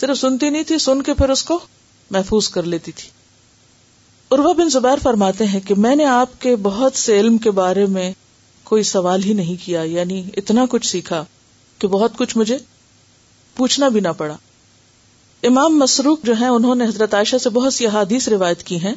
[0.00, 1.58] صرف سنتی نہیں تھی، سن کے پھر اس کو
[2.10, 3.08] محفوظ کر لیتی تھی۔
[4.30, 7.86] عروا بن زبیر فرماتے ہیں کہ میں نے آپ کے بہت سے علم کے بارے
[7.86, 8.12] میں
[8.64, 11.24] کوئی سوال ہی نہیں کیا یعنی اتنا کچھ سیکھا
[11.78, 12.58] کہ بہت کچھ مجھے
[13.56, 14.36] پوچھنا بھی نہ پڑا۔
[15.42, 18.94] امام مسروق جو ہیں، انہوں نے حضرت عائشہ سے بہت سی احادیث روایت کی ہیں۔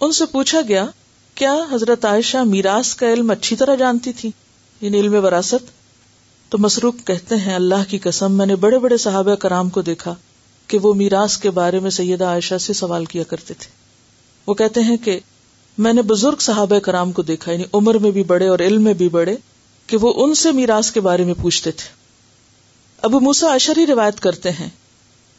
[0.00, 0.86] ان سے پوچھا گیا،
[1.34, 4.30] کیا حضرت عائشہ میراث کا علم اچھی طرح جانتی تھی؟
[4.80, 5.77] یعنی علم وراثت؟
[6.48, 10.14] تو مسروق کہتے ہیں، اللہ کی قسم، میں نے بڑے بڑے صحابہ کرام کو دیکھا
[10.66, 13.70] کہ وہ میراث کے بارے میں سیدہ عائشہ سے سوال کیا کرتے تھے۔
[14.46, 15.18] وہ کہتے ہیں کہ
[15.78, 18.94] میں نے بزرگ صحابہ کرام کو دیکھا یعنی عمر میں بھی بڑے اور علم میں
[18.94, 19.36] بھی بڑے،
[19.86, 21.88] کہ وہ ان سے میراث کے بارے میں پوچھتے تھے۔
[23.02, 24.68] ابو موسا اشری روایت کرتے ہیں،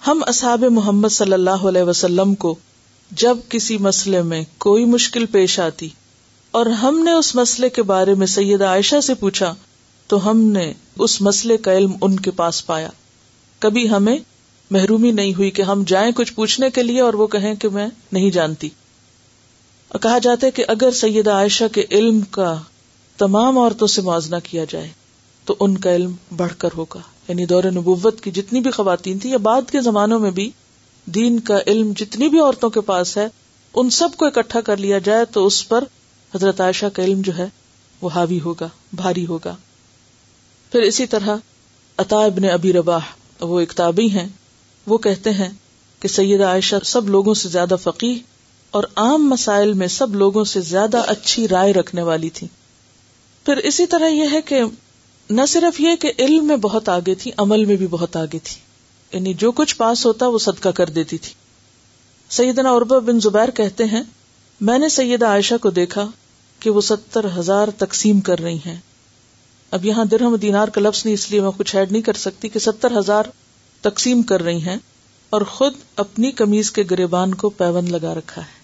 [0.07, 2.55] ہم اصحاب محمد صلی اللہ علیہ وسلم کو
[3.12, 5.89] جب کسی مسئلے میں کوئی مشکل پیش آتی
[6.51, 9.55] اور ہم نے اس مسئلے کے بارے میں سیدہ عائشہ سے پوچھا
[10.10, 12.89] تو ہم نے اس مسئلے کا علم ان کے پاس پایا۔
[13.60, 14.18] کبھی ہمیں
[14.72, 17.88] محرومی نہیں ہوئی کہ ہم جائیں کچھ پوچھنے کے لیے اور وہ کہیں کہ میں
[18.12, 18.70] نہیں جانتی۔
[19.89, 22.55] اور کہا جاتا ہے کہ اگر سیدہ عائشہ کے علم کا
[23.18, 24.89] تمام عورتوں سے موازنہ کیا جائے،
[25.45, 29.30] تو ان کا علم بڑھ کر ہوگا۔ یعنی دور نبوت کی جتنی بھی خواتین تھی
[29.30, 30.51] یا بعد کے زمانوں میں بھی
[31.05, 33.28] دین کا علم جتنی بھی عورتوں کے پاس ہے،
[33.74, 35.84] ان سب کو اکٹھا کر لیا جائے تو اس پر
[36.36, 37.45] حضرت عائشہ کا علم جو ہے
[38.01, 39.55] وہ حاوی ہوگا، بھاری ہوگا۔
[40.72, 41.36] پھر اسی طرح
[41.97, 42.99] عطا ابن ابی رباح،
[43.39, 44.28] وہ اکتابی ہیں،
[44.88, 45.49] وہ کہتے ہیں
[45.99, 48.17] کہ سیدہ عائشہ سب لوگوں سے زیادہ فقیر
[48.72, 52.47] اور عام مسائل میں سب لوگوں سے زیادہ اچھی رائے رکھنے والی تھی۔
[53.45, 54.61] پھر اسی طرح یہ ہے کہ
[55.30, 58.55] نہ صرف یہ کہ علم میں بہت آگے تھی، عمل میں بھی بہت آگے تھی۔
[59.13, 61.34] یعنی جو کچھ پاس ہوتا، وہ صدقہ کر دیتی تھی۔
[62.30, 64.03] سیدنا عربہ بن زبیر کہتے ہیں،
[64.61, 66.07] میں نے سیدہ عائشہ کو دیکھا
[66.59, 68.78] کہ وہ ستر ہزار تقسیم کر رہی ہیں۔
[69.72, 72.49] اب یہاں درہم دینار کا لفظ نہیں، اس لیے میں کچھ ایڈ نہیں کر سکتی
[72.49, 73.24] کہ ستر ہزار
[73.82, 74.76] تقسیم کر رہی ہیں
[75.30, 78.59] اور خود اپنی کمیز کے گریبان کو پیون لگا رکھا ہے۔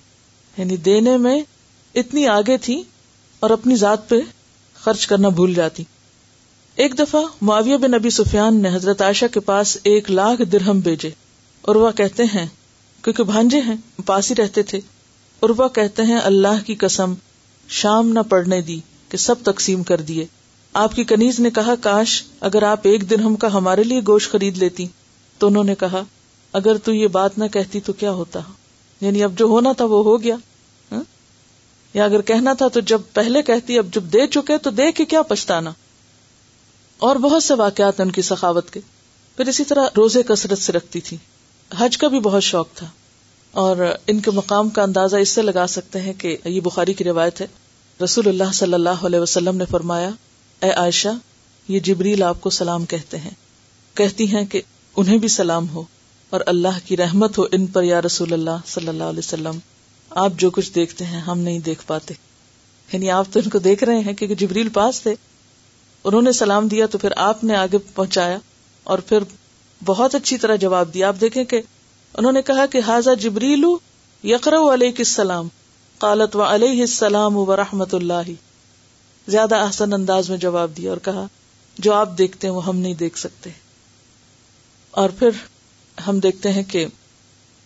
[0.58, 1.42] یعنی دینے میں
[1.96, 2.84] اتنی آگے تھی
[3.40, 4.16] اور اپنی ذات پہ
[4.74, 5.84] خرچ کرنا بھول جاتی۔
[6.76, 11.10] ایک دفعہ معاویہ بن نبی سفیان نے حضرت عائشہ کے پاس ایک لاکھ درہم بھیجے
[11.62, 12.48] اور وہ کہتے ہیں،
[13.02, 13.76] کیونکہ بھانجے ہیں،
[14.06, 14.80] پاس ہی رہتے تھے۔
[15.40, 17.14] اور وہ کہتے ہیں، اللہ کی قسم،
[17.68, 18.80] شام نہ پڑنے دی
[19.10, 20.26] کہ سب تقسیم کر دیے۔
[20.76, 24.58] آپ کی کنیز نے کہا، کاش اگر آپ ایک درہم کا ہمارے لیے گوشت خرید
[24.58, 24.88] لیتی.
[25.38, 26.04] تو انہوں نے کہا،
[26.54, 28.40] اگر تو یہ بات نہ کہتی تو کیا ہوتا؟
[29.02, 30.36] یعنی اب جو ہونا تھا وہ ہو گیا۔
[30.92, 31.04] ہاں؟
[31.94, 35.06] یا اگر کہنا تھا تو جب پہلے کہتی، اب جب دے چکے تو دے کے
[35.06, 35.72] کیا پچھتانا؟
[36.98, 38.80] اور بہت سے واقعات ان کی سخاوت کے۔
[39.38, 41.18] پھر اسی طرح روزے کثرت سے رکھتی تھی۔
[41.78, 42.88] حج کا بھی بہت شوق تھا۔
[43.52, 47.04] اور ان کے مقام کا اندازہ اس سے لگا سکتے ہیں کہ یہ بخاری کی
[47.04, 47.48] روایت ہے۔
[48.04, 50.10] رسول اللہ صلی اللہ علیہ وسلم نے فرمایا
[50.62, 51.08] اے عائشہ،
[51.68, 53.32] یہ جبریل آپ کو سلام کہتے ہیں۔
[53.94, 54.62] کہتی ہیں کہ
[54.98, 55.84] انہیں بھی سلام ہو
[56.30, 59.58] اور اللہ کی رحمت ہو ان پر یا رسول اللہ صلی اللہ علیہ وسلم۔
[60.10, 62.14] آپ جو کچھ دیکھتے ہیں ہم نہیں دیکھ پاتے۔
[62.94, 65.16] یعنی آپ تو ان کو دیکھ رہے ہیں کہ جبریل پاس تھے۔
[66.04, 68.38] انہوں نے سلام دیا تو پھر آپ نے آگے پہنچایا
[68.84, 69.18] اور پھر
[69.86, 71.62] بہت اچھی طرح جواب دیا۔ آپ دیکھیں کہ
[72.14, 73.66] انہوں نے کہا کہ حاضہ جبریل
[74.24, 75.48] یقر علیہ السلام۔
[75.98, 78.45] قالت و علیہ السلام و رحمت اللہ۔
[79.28, 81.28] زیادہ احسن انداز میں جواب دیا اور کہا،
[81.78, 83.50] جو آپ دیکھتے ہیں وہ ہم نہیں دیکھ سکتے۔
[84.92, 85.30] اور پھر
[86.08, 86.86] ہم دیکھتے ہیں کہ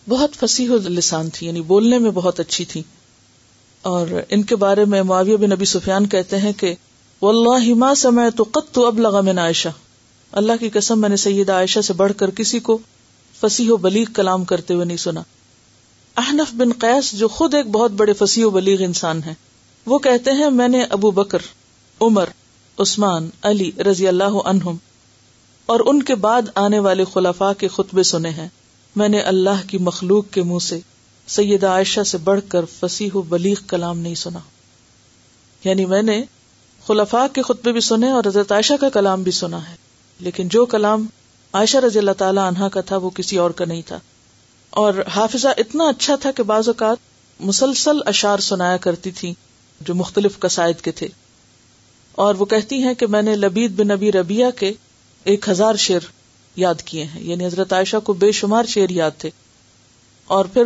[0.08, 2.82] بہت فصیح لسان تھی یعنی بولنے میں بہت اچھی تھی۔
[3.82, 6.74] اور ان کے بارے میں معاویہ بن نبی سفیان کہتے ہیں کہ،
[7.22, 9.68] واللہ ما سمعت قط ابلغ من عائشہ۔
[10.32, 12.78] اللہ کی قسم، میں نے سیدہ عائشہ سے بڑھ کر کسی کو
[13.40, 15.22] فصیح و بلیغ کلام کرتے ہوئے نہیں سنا۔
[16.16, 19.34] احنف بن قیس، جو خود ایک بہت بڑے فصیح و بلیغ انسان ہیں۔
[19.86, 21.38] وہ کہتے ہیں، میں نے ابو بکر،
[22.00, 22.28] عمر،
[22.78, 24.76] عثمان، علی رضی اللہ عنہم
[25.66, 28.48] اور ان کے بعد آنے والے خلفاء کے خطبے سنے ہیں۔
[28.96, 30.80] میں نے اللہ کی مخلوق کے منہ سے
[31.26, 34.38] سیدہ عائشہ سے بڑھ کر فصیح و بلیغ کلام نہیں سنا۔
[35.64, 36.24] یعنی میں نے
[36.86, 39.74] خلفاء کے خطبے بھی سنے اور حضرت عائشہ کا کلام بھی سنا ہے۔
[40.20, 41.06] لیکن جو کلام
[41.52, 43.98] عائشہ رضی اللہ تعالی عنہا کا تھا، وہ کسی اور کا نہیں تھا۔
[44.70, 46.96] اور حافظہ اتنا اچھا تھا کہ بعض اوقات
[47.40, 49.34] مسلسل اشار سنایا کرتی تھی
[49.80, 51.08] جو مختلف قصائد کے تھے۔
[52.12, 54.72] اور وہ کہتی ہیں کہ میں نے لبید بن نبی ربیہ کے
[55.24, 55.98] ایک ہزار شیر
[56.56, 59.30] یاد کیے ہیں۔ یعنی حضرت عائشہ کو بے شمار شیر یاد تھے۔
[60.26, 60.62] اور پھر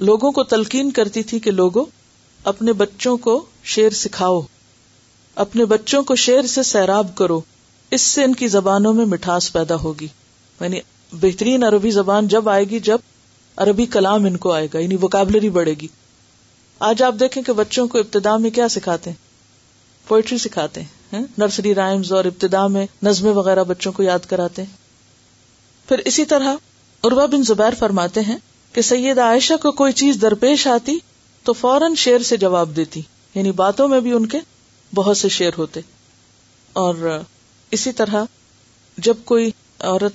[0.00, 1.84] لوگوں کو تلقین کرتی تھی کہ لوگوں،
[2.44, 4.40] اپنے بچوں کو شیر سکھاؤ۔
[5.34, 7.40] اپنے بچوں کو شیر سے سیراب کرو۔
[7.90, 10.08] اس سے ان کی زبانوں میں مٹھاس پیدا ہوگی۔
[10.60, 10.80] یعنی
[11.12, 12.98] بہترین عربی زبان جب آئے گی، جب
[13.56, 15.86] عربی کلام ان کو آئے گا یعنی وکیبلری بڑھے گی۔
[16.84, 19.16] آج آپ دیکھیں کہ بچوں کو ابتدا میں کیا سکھاتے ہیں؟
[20.08, 24.62] پوئٹری سکھاتے ہیں ہاں؟ نرسری رائمز اور ابتدا میں نظمیں وغیرہ بچوں کو یاد کراتے
[24.62, 24.76] ہیں۔
[25.88, 26.54] پھر اسی طرح
[27.02, 28.36] عروا بن زبیر فرماتے ہیں
[28.72, 30.98] کہ سید عائشہ کو کوئی چیز درپیش آتی
[31.42, 33.02] تو فوراً شیر سے جواب دیتی
[33.34, 34.38] یعنی باتوں میں بھی ان کے
[34.94, 35.80] بہت سے شیر ہوتے۔
[36.72, 37.20] اور
[37.70, 38.24] اسی طرح
[38.98, 40.12] جب کوئی عورت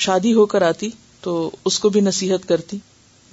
[0.00, 0.88] شادی ہو کر آتی
[1.20, 2.78] تو اس کو بھی نصیحت کرتی،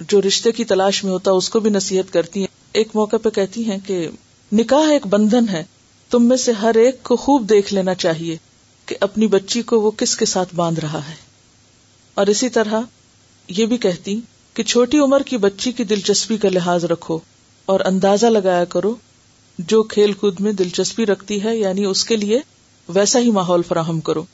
[0.00, 3.70] جو رشتے کی تلاش میں ہوتا اس کو بھی نصیحت کرتی۔ ایک موقع پہ کہتی
[3.70, 4.08] ہیں کہ
[4.52, 5.64] نکاح ایک بندھن ہے،
[6.10, 8.36] تم میں سے ہر ایک کو خوب دیکھ لینا چاہیے
[8.86, 11.14] کہ اپنی بچی کو وہ کس کے ساتھ باندھ رہا ہے۔
[12.14, 12.80] اور اسی طرح
[13.48, 14.20] یہ بھی کہتی
[14.54, 17.18] کہ چھوٹی عمر کی بچی کی دلچسپی کا لحاظ رکھو
[17.66, 18.94] اور اندازہ لگایا کرو
[19.58, 22.40] جو کھیل کود میں دلچسپی رکھتی ہے یعنی اس کے لیے
[22.88, 24.24] ویسا ہی ماحول فراہم کرو۔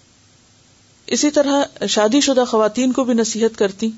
[1.07, 3.91] اسی طرح شادی شدہ خواتین کو بھی نصیحت کرتی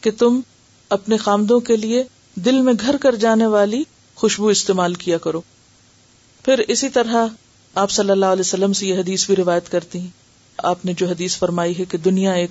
[0.00, 0.40] کہ تم
[0.88, 2.04] اپنے خامدوں کے لیے
[2.36, 3.82] دل میں گھر کر جانے والی
[4.14, 5.40] خوشبو استعمال کیا کرو۔
[6.44, 7.26] پھر اسی طرح
[7.74, 10.08] آپ صلی اللہ علیہ وسلم سے یہ حدیث بھی روایت کرتی ہیں۔
[10.58, 12.50] آپ نے جو حدیث فرمائی ہے کہ دنیا ایک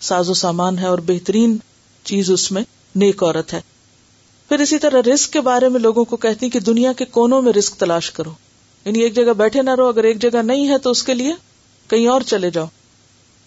[0.00, 1.56] ساز و سامان ہے اور بہترین
[2.04, 2.62] چیز اس میں
[2.94, 3.60] نیک عورت ہے۔
[4.48, 7.52] پھر اسی طرح رسک کے بارے میں لوگوں کو کہتی کہ دنیا کے کونوں میں
[7.52, 8.32] رسک تلاش کرو۔
[8.84, 11.32] یعنی ایک جگہ بیٹھے نہ رہو، اگر ایک جگہ نہیں ہے تو اس کے لیے
[11.88, 12.66] کہیں اور چلے جاؤ۔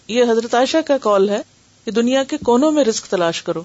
[0.08, 1.42] یہ حضرت عائشہ کا کال ہے
[1.84, 3.62] کہ دنیا کے کونوں میں رسک تلاش کرو۔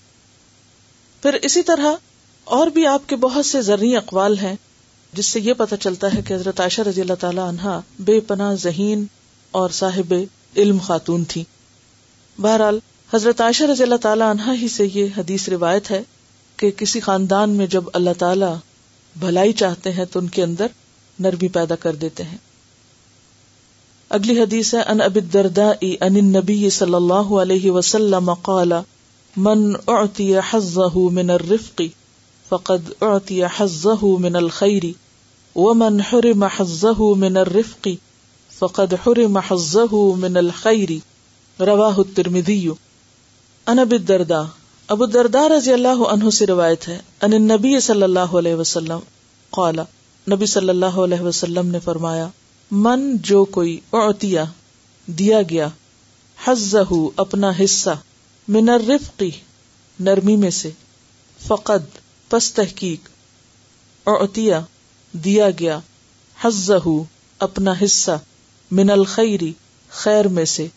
[1.22, 1.95] پھر اسی طرح
[2.43, 4.55] اور بھی آپ کے بہت سے ذرعی اقوال ہیں،
[5.13, 8.55] جس سے یہ پتہ چلتا ہے کہ حضرت عائشہ رضی اللہ تعالی عنہا بے پناہ
[8.55, 9.05] ذہین
[9.51, 10.13] اور صاحب
[10.57, 11.43] علم خاتون تھی۔
[12.41, 12.80] بہرحال،
[13.13, 16.03] حضرت عائشہ رضی اللہ تعالی عنہا ہی سے یہ حدیث روایت ہے
[16.57, 18.45] کہ کسی خاندان میں جب اللہ تعالی
[19.20, 20.68] بھلائی چاہتے ہیں تو ان کے اندر
[21.20, 22.38] نرمی پیدا کر دیتے ہیں۔
[24.09, 28.74] اگلی حدیث ہے ان ابی الدرداء ان النبی صلی اللہ علیہ وسلم قال
[29.38, 31.82] من اعطی حظه من الرفق
[32.48, 34.88] فقد اعطی حظه من الخير
[35.56, 37.90] ومن حرم حظه من الرفق
[38.52, 41.00] فقد حرم حظه من الخير
[41.60, 42.72] رواه الترمذي
[43.68, 44.46] ان ابی الدرداء
[44.90, 49.00] ابو دردار رضی اللہ عنہ سے روایت ہے ان نبی صلی اللہ علیہ وسلم
[49.54, 49.80] قال
[50.28, 52.28] نبی صلی اللہ علیہ وسلم نے فرمایا
[52.72, 54.44] من جو کوئی اعتیا
[55.08, 55.68] دیا گیا
[56.38, 57.96] حزہ اپنا حصہ
[58.48, 59.32] من الرفقی
[60.00, 60.70] نرمی میں سے۔
[61.48, 61.98] فقد،
[62.30, 63.10] پس تحقیق۔
[64.08, 64.62] اعتیا
[65.14, 65.80] دیا گیا۔
[66.41, 66.88] حزہ
[67.39, 68.20] اپنا حصہ۔
[68.72, 69.54] من الخیری
[69.89, 70.68] خیر میں سے۔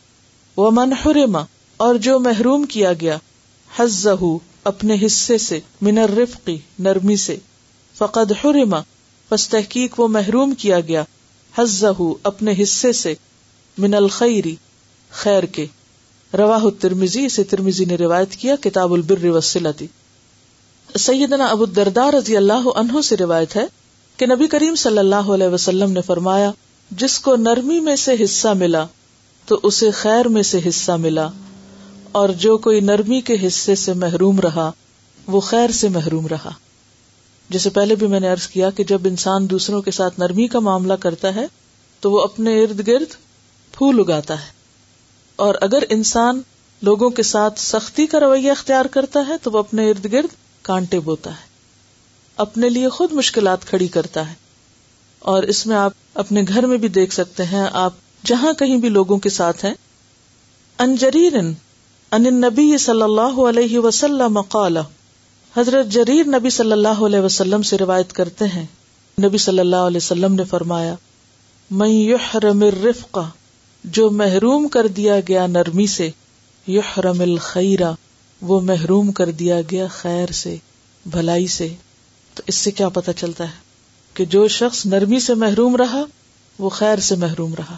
[0.57, 1.45] وہ من حرما
[1.77, 3.19] اور جو محروم کیا گیا۔
[3.79, 4.23] حزہ
[4.65, 7.37] اپنے حصے سے۔ من الرفقی نرمی سے۔
[7.99, 8.81] فقد حرما
[9.29, 11.05] پس تحقیق وہ محروم کیا گیا۔
[11.59, 13.15] حزہ اپنے حصے سے۔
[13.79, 14.57] من الخیری
[15.11, 15.67] خیر کے۔
[16.39, 19.87] رواہ ترمیزی اسے ترمیزی نے روایت کیا، کتاب البر وسلتی
[20.97, 23.65] سیدنا ابو الدردار رضی اللہ عنہ سے روایت ہے
[24.17, 26.51] کہ نبی کریم صلی اللہ علیہ وسلم نے فرمایا،
[26.91, 28.85] جس کو نرمی میں سے حصہ ملا،
[29.47, 31.29] تو اسے خیر میں سے حصہ ملا،
[32.13, 34.71] اور جو کوئی نرمی کے حصے سے محروم رہا،
[35.27, 36.51] وہ خیر سے محروم رہا۔
[37.51, 40.59] جیسے پہلے بھی میں نے ارض کیا کہ جب انسان دوسروں کے ساتھ نرمی کا
[40.59, 41.47] معاملہ کرتا ہے،
[42.01, 43.15] تو وہ اپنے ارد گرد
[43.73, 44.60] پھول اگاتا ہے۔
[45.41, 46.41] اور اگر انسان
[46.83, 51.01] لوگوں کے ساتھ سختی کا رویہ اختیار کرتا ہے تو وہ اپنے ارد گرد کانٹے
[51.01, 51.51] بوتا ہے۔
[52.37, 54.35] اپنے لیے خود مشکلات کھڑی کرتا ہے۔
[55.19, 57.93] اور اس میں آپ اپنے گھر میں بھی دیکھ سکتے ہیں، آپ
[58.25, 59.75] جہاں کہیں بھی لوگوں کے ساتھ ہیں۔
[60.79, 61.37] انجریر
[62.13, 64.77] ان نبی صلی اللہ علیہ وسلم قال،
[65.57, 68.67] حضرت جریر نبی صلی اللہ علیہ وسلم سے روایت کرتے ہیں۔
[69.23, 70.95] نبی صلی اللہ علیہ وسلم نے فرمایا
[71.71, 73.19] میں یحرم الرفق
[73.85, 76.11] جو محروم کر دیا گیا نرمی سے،
[76.67, 77.93] یحرم الخیرہ
[78.43, 80.57] وہ محروم کر دیا گیا خیر سے،
[81.07, 81.69] بھلائی سے۔
[82.35, 83.59] تو اس سے کیا پتا چلتا ہے
[84.15, 86.05] کہ جو شخص نرمی سے محروم رہا،
[86.59, 87.77] وہ خیر سے محروم رہا۔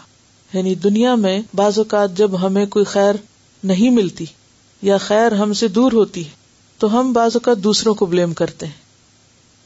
[0.53, 3.15] یعنی دنیا میں بعض اوقات جب ہمیں کوئی خیر
[3.63, 4.25] نہیں ملتی
[4.81, 6.29] یا خیر ہم سے دور ہوتی ہے،
[6.77, 8.83] تو ہم بعض اوقات دوسروں کو بلیم کرتے ہیں۔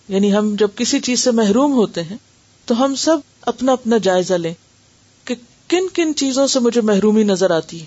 [0.07, 2.17] یعنی ہم جب کسی چیز سے محروم ہوتے ہیں،
[2.65, 4.53] تو ہم سب اپنا اپنا جائزہ لیں۔
[5.67, 7.85] کن کن چیزوں سے مجھے محرومی نظر آتی؟ ہے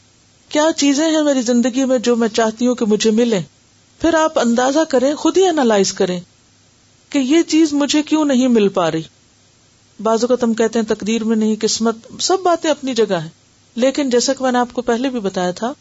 [0.49, 3.41] کیا چیزیں ہیں میری زندگی میں جو میں چاہتی ہوں کہ مجھے ملے
[4.01, 6.21] پھر آپ اندازہ کریں، خود ہی اینالائز کریں
[7.11, 9.03] کہ یہ چیز مجھے کیوں نہیں مل پا رہی؟
[10.03, 13.29] بازو کا تم کہتے ہیں تقدیر میں نہیں، قسمت، سب باتیں اپنی جگہ ہیں۔
[13.75, 15.73] لیکن جیسا کہ میں نے آپ کو پہلے بھی بتایا تھا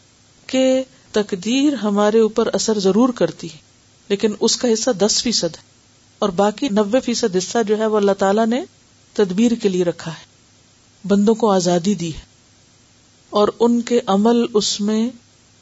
[0.46, 0.82] کہ
[1.12, 3.58] تقدیر ہمارے اوپر اثر ضرور کرتی ہے،
[4.08, 5.62] لیکن اس کا حصہ دس فیصد ہے
[6.18, 8.64] اور باقی نبے فیصد حصہ جو ہے وہ اللہ تعالیٰ نے
[9.12, 10.29] تدبیر کے لیے رکھا ہے۔
[11.04, 12.20] بندوں کو آزادی دی ہے
[13.30, 15.10] اور ان کے عمل اس میں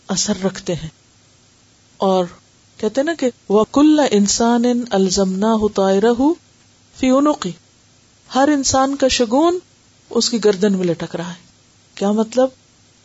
[0.08, 0.88] اثر رکھتے ہیں۔
[1.96, 2.24] اور
[2.76, 5.56] کہتے نا کہ وہ کل انسان الزمنا
[6.98, 7.10] فی
[8.34, 9.58] ہر انسان کا شگون
[10.10, 11.46] اس کی گردن میں لٹک رہا ہے۔
[11.94, 12.48] کیا مطلب؟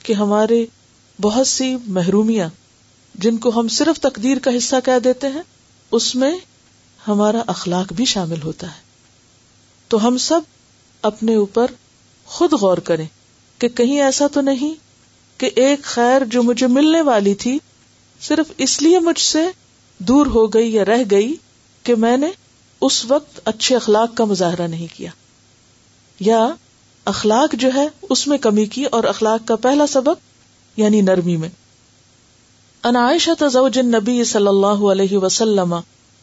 [0.03, 0.65] کہ ہمارے
[1.21, 2.49] بہت سی محرومیاں
[3.15, 5.41] جن کو ہم صرف تقدیر کا حصہ کہہ دیتے ہیں،
[5.91, 6.37] اس میں
[7.07, 8.81] ہمارا اخلاق بھی شامل ہوتا ہے۔
[9.87, 10.41] تو ہم سب
[11.01, 11.65] اپنے اوپر
[12.25, 13.05] خود غور کریں
[13.57, 14.73] کہ کہیں ایسا تو نہیں
[15.39, 17.59] کہ ایک خیر جو مجھے ملنے والی تھی
[18.21, 19.45] صرف اس لیے مجھ سے
[19.97, 21.35] دور ہو گئی یا رہ گئی
[21.83, 22.27] کہ میں نے
[22.81, 25.09] اس وقت اچھے اخلاق کا مظاہرہ نہیں کیا۔
[26.19, 26.47] یا
[27.05, 30.19] اخلاق جو ہے اس میں کمی کی اور اخلاق کا پہلا سبق
[30.79, 31.49] یعنی نرمی میں۔
[32.83, 35.73] ان عائشہ زوج النبی صلی اللہ علیہ وسلم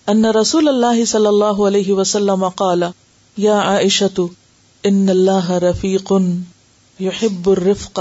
[0.07, 2.83] ان رسول اللہ صلی اللہ علیہ وسلم قال،
[3.37, 4.05] یا عائشہ
[4.85, 6.13] ان اللہ رفیق
[6.99, 7.99] يحب الرفق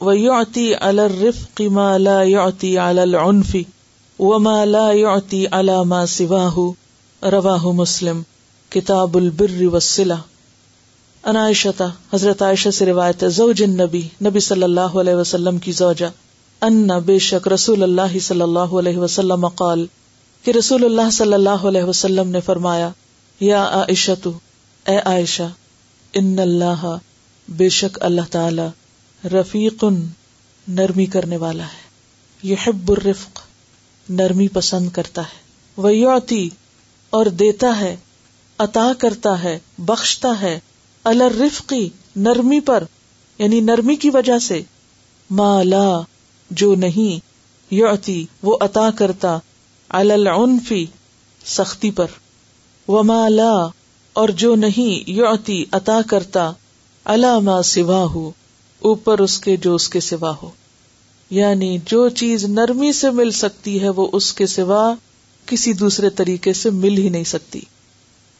[0.00, 3.56] ويعطي على الرفق ما لا يعطي على العنف
[4.18, 8.22] وما لا يعطي على ما سواه رواہ مسلم
[8.72, 10.18] کتاب البر وسلہ
[11.24, 15.72] ان عائشہ حضرت عائشہ سے روایت ہے، زوج النبی، نبی صلی اللہ علیہ وسلم کی
[15.80, 16.10] زوجہ،
[16.62, 19.84] ان بے شک رسول اللہ صلی اللہ علیہ وسلم قال
[20.44, 22.90] کہ رسول اللہ صلی اللہ علیہ وسلم نے فرمایا،
[23.40, 24.32] یا عائشہ تو
[24.86, 25.48] اے عائشہ
[26.18, 26.96] ان اللہ
[27.48, 28.62] بے شک اللہ تعالی
[29.28, 29.84] رفیق
[30.68, 31.86] نرمی کرنے والا ہے۔
[32.42, 33.40] یحب الرفق،
[34.08, 35.42] نرمی پسند کرتا ہے۔
[35.80, 36.48] ویعتی
[37.10, 37.96] اور دیتا ہے،
[38.58, 40.60] عطا کرتا ہے، بخشتا ہے۔
[41.04, 42.84] الرفقی نرمی پر
[43.38, 44.62] یعنی نرمی کی وجہ سے۔
[45.30, 46.00] مالا
[46.50, 47.26] جو نہیں،
[47.74, 49.38] یعطی، وہ عطا کرتا۔
[49.88, 50.86] العنفی
[51.44, 52.06] سختی پر۔
[52.88, 53.68] وہ مالا
[54.16, 56.52] اور جو نہیں یعطی عطا کرتا
[57.04, 58.30] علامہ سوا ہو
[58.80, 60.50] اوپر اس کے جو اس کے سوا ہو۔
[61.30, 64.94] یعنی جو چیز نرمی سے مل سکتی ہے، وہ اس کے سوا
[65.46, 67.60] کسی دوسرے طریقے سے مل ہی نہیں سکتی۔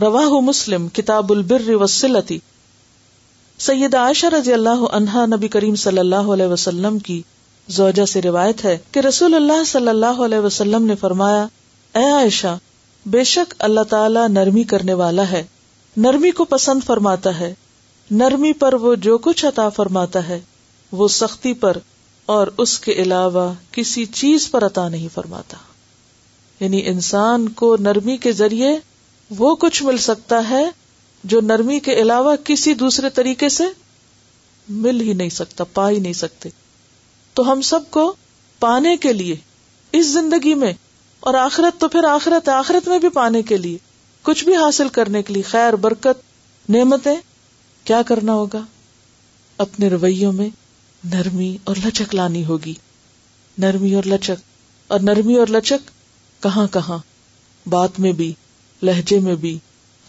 [0.00, 2.38] رواہ مسلم، کتاب البر وسلتی
[3.58, 7.22] سید عائشہ رضی اللہ عنہا نبی کریم صلی اللہ علیہ وسلم کی
[7.68, 11.46] زوجہ سے روایت ہے کہ رسول اللہ صلی اللہ علیہ وسلم نے فرمایا،
[11.94, 12.58] اے عائشہ،
[13.06, 15.44] بے شک اللہ تعالی نرمی کرنے والا ہے۔
[15.96, 17.54] نرمی کو پسند فرماتا ہے۔
[18.10, 20.40] نرمی پر وہ جو کچھ عطا فرماتا ہے،
[20.92, 21.76] وہ سختی پر
[22.26, 25.56] اور اس کے علاوہ کسی چیز پر عطا نہیں فرماتا۔
[26.60, 28.78] یعنی انسان کو نرمی کے ذریعے
[29.30, 30.70] وہ کچھ مل سکتا ہے
[31.24, 33.64] جو نرمی کے علاوہ کسی دوسرے طریقے سے
[34.68, 36.48] مل ہی نہیں سکتا، پا ہی نہیں سکتے۔
[37.34, 38.14] تو ہم سب کو
[38.60, 39.36] پانے کے لیے،
[39.92, 40.72] اس زندگی میں
[41.20, 43.78] اور آخرت تو پھر آخرت آخرت میں بھی پانے کے لیے
[44.26, 46.22] کچھ بھی حاصل کرنے کے لیے خیر، برکت،
[46.68, 47.16] نعمتیں،
[47.84, 48.60] کیا کرنا ہوگا؟
[49.58, 50.48] اپنے رویوں میں
[51.04, 52.74] نرمی اور لچک لانی ہوگی۔
[53.58, 54.42] نرمی اور لچک۔
[54.88, 55.90] اور نرمی اور لچک
[56.42, 56.98] کہاں کہاں؟
[57.68, 58.32] بات میں بھی،
[58.82, 59.58] لہجے میں بھی،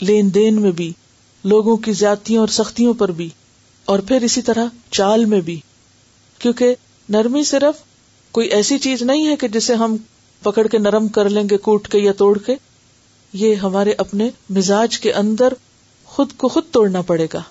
[0.01, 0.93] لین دین میں بھی،
[1.43, 3.29] لوگوں کی زیادتیوں اور سختیوں پر بھی،
[3.85, 5.59] اور پھر اسی طرح چال میں بھی۔
[6.39, 6.75] کیونکہ
[7.09, 7.83] نرمی صرف
[8.31, 9.95] کوئی ایسی چیز نہیں ہے کہ جسے ہم
[10.43, 12.55] پکڑ کے نرم کر لیں گے، کوٹ کے یا توڑ کے۔
[13.37, 15.53] یہ ہمارے اپنے مزاج کے اندر
[16.05, 17.41] خود کو خود توڑنا پڑے گا۔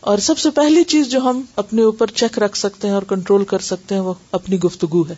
[0.00, 3.44] اور سب سے پہلی چیز جو ہم اپنے اوپر چیک رکھ سکتے ہیں اور کنٹرول
[3.44, 5.14] کر سکتے ہیں وہ اپنی گفتگو ہے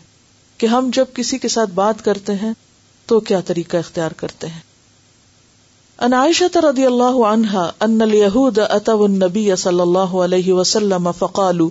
[0.57, 2.53] کہ ہم جب کسی کے ساتھ بات کرتے ہیں
[3.05, 4.59] تو کیا طریقہ اختیار کرتے ہیں۔
[5.99, 11.69] ان عائشة رضی اللہ عنہا ان اليهود اتوا النبي صلی اللہ علیہ وسلم فقالوا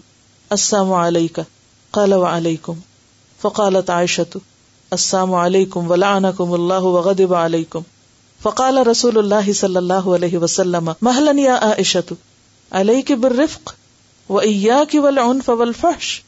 [0.51, 1.43] السلام علیکہ،
[1.91, 2.73] قال وعلیکم،
[3.41, 4.39] فقالت عائشة
[4.91, 7.81] السلام علیکم ولعنکم اللہ وغضب علیکم۔
[8.43, 12.15] فقال رسول اللہ صلی اللہ علیہ وسلم مہلا یا عائشة
[12.71, 13.73] علیک بالرفق
[14.29, 16.21] وإياك والعنف والفحش؟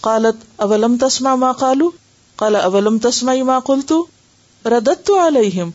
[0.00, 1.90] قالت، اولم تسمع ما قالوا؟
[2.36, 3.92] قال، اولم تسمع ما قلت؟
[4.66, 5.70] رددت علیہم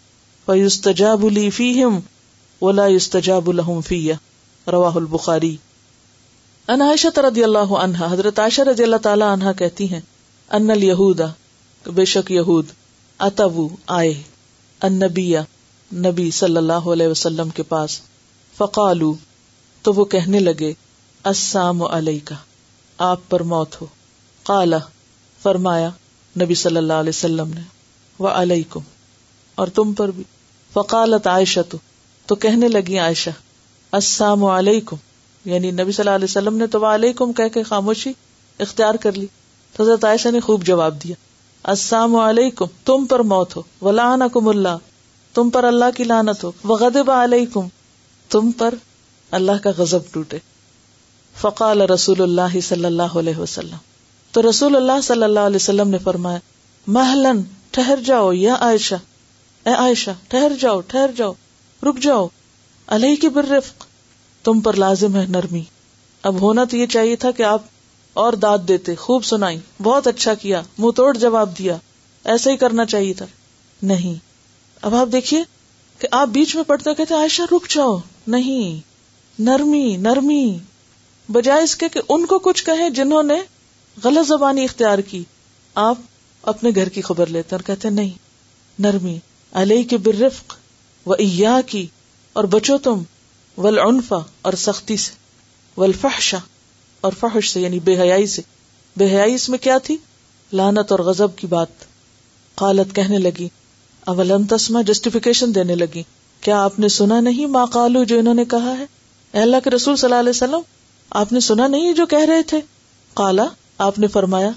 [0.45, 1.99] فیستجاب لی فیہم
[2.61, 4.13] ولا یستجاب لهم فیہ۔
[4.67, 5.57] رواہ البخاری۔
[6.67, 10.01] ان عائشہ رضی اللہ عنہ حضرت عائشہ رضی اللہ تعالی عنہ کہتی ہیں،
[10.51, 11.21] ان الیہود،
[11.85, 12.65] بے شک یہود
[13.19, 14.13] اتو آئے
[14.81, 15.35] النبی
[15.93, 18.01] نبی صلی اللہ علیہ وسلم کے پاس۔
[18.57, 19.13] فقالو،
[19.81, 20.73] تو وہ کہنے لگے،
[21.23, 22.35] السلام علیکہ،
[22.97, 23.85] آپ پر موت ہو۔
[24.43, 24.77] قالا
[25.43, 25.89] فرمایا،
[26.41, 27.61] نبی صلی اللہ علیہ وسلم نے
[28.19, 28.79] و علیکم
[29.55, 30.23] اور تم پر بھی۔
[30.73, 31.77] فقالت عائشہ تو
[32.25, 33.29] تو کہنے لگی عائشہ،
[33.91, 34.95] السلام علیکم
[35.45, 38.11] یعنی نبی صلی اللہ علیہ وسلم نے تو علیکم کہہ کے خاموشی
[38.59, 39.27] اختیار کر لی۔
[39.79, 41.15] حضرت عائشہ نے خوب جواب دیا،
[41.63, 44.77] السلام علیکم، تم پر موت ہو، ولعنکم اللہ۔
[45.33, 47.67] تم پر اللہ کی لانت ہو۔ وغضب علیکم
[48.29, 48.73] تم پر
[49.31, 50.37] اللہ کا غضب ٹوٹے۔
[51.41, 53.75] فقال رسول اللہ صلی اللہ علیہ وسلم۔
[54.31, 56.37] تو رسول اللہ صلی اللہ علیہ وسلم نے فرمایا
[56.87, 58.95] محلن ٹھہر جاؤ، یا عائشہ۔
[59.65, 61.33] اے عائشہ، ٹھہر جاؤ ٹھہر جاؤ،
[61.83, 62.27] رک جاؤ۔
[62.87, 63.85] علیہ کی برفق
[64.43, 65.63] تم پر لازم ہے نرمی۔
[66.23, 67.61] اب ہونا تو یہ چاہیے تھا کہ آپ
[68.13, 71.77] اور داد دیتے، خوب سنائی، بہت اچھا کیا، منہ توڑ جواب دیا۔
[72.23, 73.25] ایسا ہی کرنا چاہیے تھا۔
[73.83, 74.30] نہیں۔
[74.81, 75.43] اب آپ دیکھیے
[75.99, 78.79] کہ آپ بیچ میں پڑھتے کہتے عائشہ رک جاؤ۔ نہیں،
[79.39, 80.57] نرمی نرمی۔
[81.31, 83.33] بجائے اس کے کہ ان کو کچھ کہیں جنہوں نے
[84.03, 85.23] غلط زبانی اختیار کی۔
[85.75, 85.97] آپ
[86.41, 88.09] اپنے گھر کی خبر لیتے اور کہتے نہیں،
[88.79, 89.19] نرمی۔
[89.53, 90.53] علیہ کے برفق
[91.05, 91.87] و ایا کی
[92.33, 93.03] اور بچو تم
[93.57, 93.79] ول
[94.41, 95.11] اور سختی سے۔
[95.77, 96.37] ولفحشا
[97.01, 98.41] اور فحش سے یعنی بے حیائی سے۔
[98.97, 99.97] بے حیائی اس میں کیا تھی؟
[100.53, 101.67] لانت اور غزب کی بات۔
[102.55, 103.49] قالت کہنے لگی
[104.05, 106.03] اولم تسما جسٹیفیکیشن دینے لگی۔
[106.41, 108.85] کیا آپ نے سنا نہیں ماں کالو جو انہوں نے کہا ہے؟
[109.31, 110.59] اے اللہ کے رسول صلی اللہ علیہ وسلم،
[111.09, 112.61] آپ نے سنا نہیں جو کہہ رہے تھے؟
[113.13, 113.45] کالا
[113.77, 114.49] آپ نے فرمایا،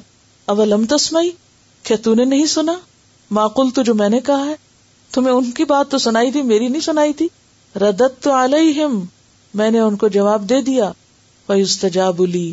[0.44, 1.30] اولم تسمائی
[1.82, 2.72] کیا تو نے نہیں سنا؟
[3.30, 4.54] معقول تو جو میں نے کہا ہے۔
[5.12, 7.28] تمہیں ان کی بات تو سنائی تھی، میری نہیں سنائی تھی۔
[7.76, 9.04] ردت تو علیہم،
[9.54, 10.92] میں نے ان کو جواب دے دیا۔
[11.46, 12.52] فیستجاب لی،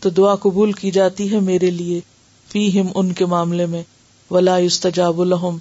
[0.00, 2.00] تو دعا قبول کی جاتی ہے میرے لیے
[2.48, 3.82] فی ہم ان کے معاملے میں۔
[4.30, 5.56] ولا یستجاب لہم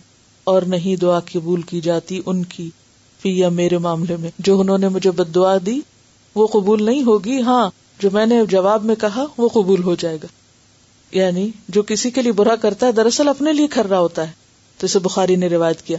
[0.50, 2.70] اور نہیں دعا قبول کی جاتی ان کی
[3.22, 5.80] فی یا میرے معاملے میں۔ جو انہوں نے مجھے بد دعا دی،
[6.36, 7.70] وہ قبول نہیں ہوگی۔ ہاں
[8.00, 10.28] جو میں نے جواب میں کہا، وہ قبول ہو جائے گا۔
[11.12, 14.32] یعنی جو کسی کے لیے برا کرتا ہے، دراصل اپنے لیے کر رہا ہوتا ہے۔
[14.78, 15.98] تو اسے بخاری نے روایت کیا۔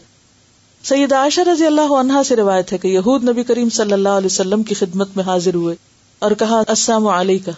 [0.82, 4.26] سید عائشہ رضی اللہ عنہا سے روایت ہے کہ یہود نبی کریم صلی اللہ علیہ
[4.26, 5.76] وسلم کی خدمت میں حاضر ہوئے
[6.18, 7.52] اور کہا، السلام علیکم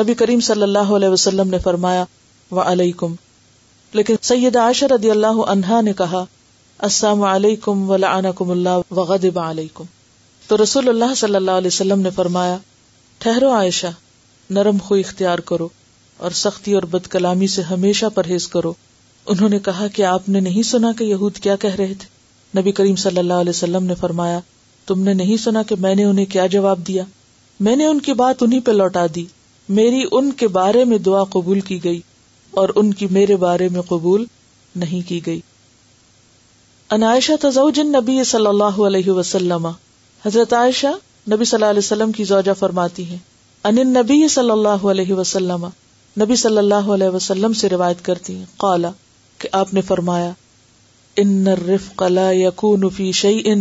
[0.00, 2.04] نبی کریم صلی اللہ علیہ وسلم نے فرمایا
[2.50, 3.14] و علیکم
[3.92, 6.24] لیکن سید عائشہ رضی اللہ عنہا نے کہا،
[6.78, 9.84] السلام علیکم ولعنکم اللہ وغضب علیکم۔
[10.46, 12.56] تو رسول اللہ صلی اللہ علیہ وسلم نے فرمایا،
[13.18, 13.86] ٹھہرو عائشہ،
[14.50, 15.68] نرم خو اختیار کرو
[16.16, 18.72] اور سختی اور بد کلامی سے ہمیشہ پرہیز کرو۔
[19.26, 22.20] انہوں نے کہا کہ آپ نے نہیں سنا کہ یہود کیا کہہ رہے تھے۔
[22.60, 24.40] نبی کریم صلی اللہ علیہ وسلم نے فرمایا،
[24.86, 27.04] تم نے نہیں سنا کہ میں نے انہیں کیا جواب دیا۔
[27.60, 29.24] میں نے ان کی بات انہیں پہ لوٹا دی۔
[29.68, 32.00] میری ان کے بارے میں دعا قبول کی گئی۔
[32.50, 34.24] اور ان کی میرے بارے میں قبول
[34.76, 35.40] نہیں کی گئی۔
[36.90, 39.66] انائشہ تزوج نبی صلی اللہ علیہ وسلم۔
[40.26, 40.86] حضرت عائشہ
[41.30, 43.18] نبی صلی اللہ علیہ وسلم کی زوجہ فرماتی ہیں۔
[43.64, 45.66] ان نبی صلی اللہ علیہ وسلم۔
[46.20, 48.90] نبی صلی اللہ علیہ وسلم سے روایت کرتی ہیں۔ قالا
[49.38, 50.30] کہ آپ نے فرمایا،
[51.16, 53.54] ان الرفق لا يكون في شيء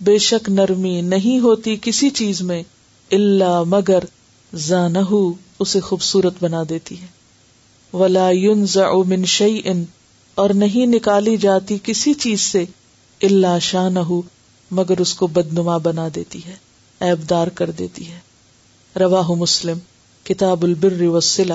[0.00, 2.62] بے شک نرمی نہیں ہوتی کسی چیز میں
[3.10, 3.98] اللہ مگر
[4.54, 5.14] زانہ
[5.58, 7.17] اسے خوبصورت بنا دیتی ہے۔
[7.92, 9.72] ولا ينزع من شيء۔
[10.34, 12.64] اور نہیں نکالی جاتی کسی چیز سے
[13.22, 14.20] اللہ شانہ
[14.70, 16.54] مگر اس کو بدنما بنا دیتی ہے
[17.00, 18.18] ایبدار کر دیتی ہے۔
[19.00, 19.78] رواہ مسلم،
[20.24, 21.54] کتاب البر وسلہ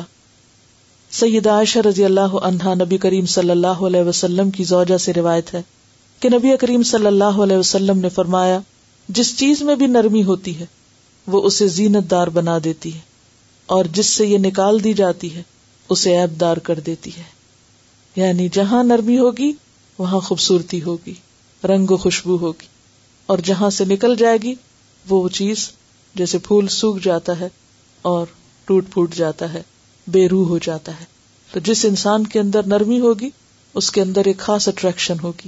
[1.11, 5.53] سید عائشہ رضی اللہ عنہا نبی کریم صلی اللہ علیہ وسلم کی زوجہ سے روایت
[5.53, 5.61] ہے
[6.19, 8.59] کہ نبی کریم صلی اللہ علیہ وسلم نے فرمایا،
[9.09, 10.65] جس چیز میں بھی نرمی ہوتی ہے،
[11.27, 12.99] وہ اسے زینت دار بنا دیتی ہے،
[13.65, 15.41] اور جس سے یہ نکال دی جاتی ہے
[15.89, 17.23] اسے ایب دار کر دیتی ہے۔
[18.15, 19.51] یعنی جہاں نرمی ہوگی،
[19.97, 21.13] وہاں خوبصورتی ہوگی،
[21.63, 22.65] رنگ و خوشبو ہوگی۔
[23.25, 24.55] اور جہاں سے نکل جائے گی،
[25.09, 25.71] وہ چیز
[26.15, 27.49] جیسے پھول سوکھ جاتا ہے
[28.01, 28.25] اور
[28.65, 29.61] ٹوٹ پھوٹ جاتا ہے،
[30.07, 31.05] بے روح ہو جاتا ہے۔
[31.51, 33.29] تو جس انسان کے اندر نرمی ہوگی،
[33.73, 35.47] اس کے اندر ایک خاص اٹریکشن ہوگی۔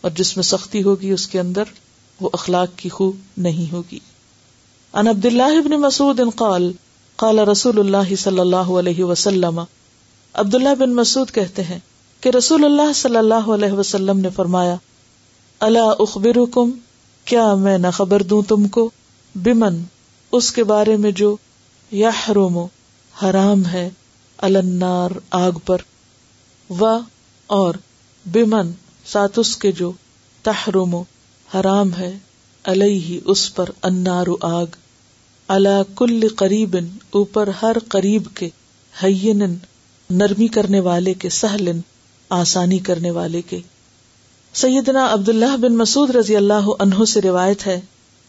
[0.00, 1.62] اور جس میں سختی ہوگی، اس کے اندر
[2.20, 3.98] وہ اخلاق کی خو نہیں ہوگی۔
[4.92, 6.72] ان عبد اللہ ابن مسعود قال
[7.16, 9.60] قال رسول اللہ صلی اللہ علیہ وسلم،
[10.32, 11.78] عبداللہ بن مسعود کہتے ہیں
[12.20, 14.74] کہ رسول اللہ صلی اللہ علیہ وسلم نے فرمایا
[15.60, 16.70] اللہ اخبرکم،
[17.24, 18.90] کیا میں نہ خبر دوں تم کو؟
[19.34, 19.82] بمن،
[20.32, 21.36] اس کے بارے میں جو
[21.90, 22.10] یا
[23.22, 23.90] حرام ہے
[24.36, 25.76] النار، آگ پر۔
[26.70, 26.98] و،
[27.46, 27.74] اور
[28.24, 28.70] بمن،
[29.06, 29.92] ساتھ اس کے جو
[30.42, 30.96] تحرم،
[31.54, 32.18] حرام ہے،
[32.64, 34.66] علیہ، اس پر انار آگ۔
[35.48, 36.76] اللہ کل قریب
[37.10, 38.48] اوپر ہر قریب کے
[39.02, 39.42] حین
[40.10, 41.80] نرمی کرنے والے کے، سہلن،
[42.30, 43.60] آسانی کرنے والے کے۔
[44.54, 47.80] سیدنا عبداللہ بن مسعود رضی اللہ عنہ سے روایت ہے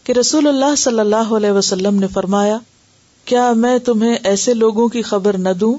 [0.03, 2.57] کہ رسول اللہ صلی اللہ علیہ وسلم نے فرمایا،
[3.25, 5.75] کیا میں تمہیں ایسے لوگوں کی خبر نہ دوں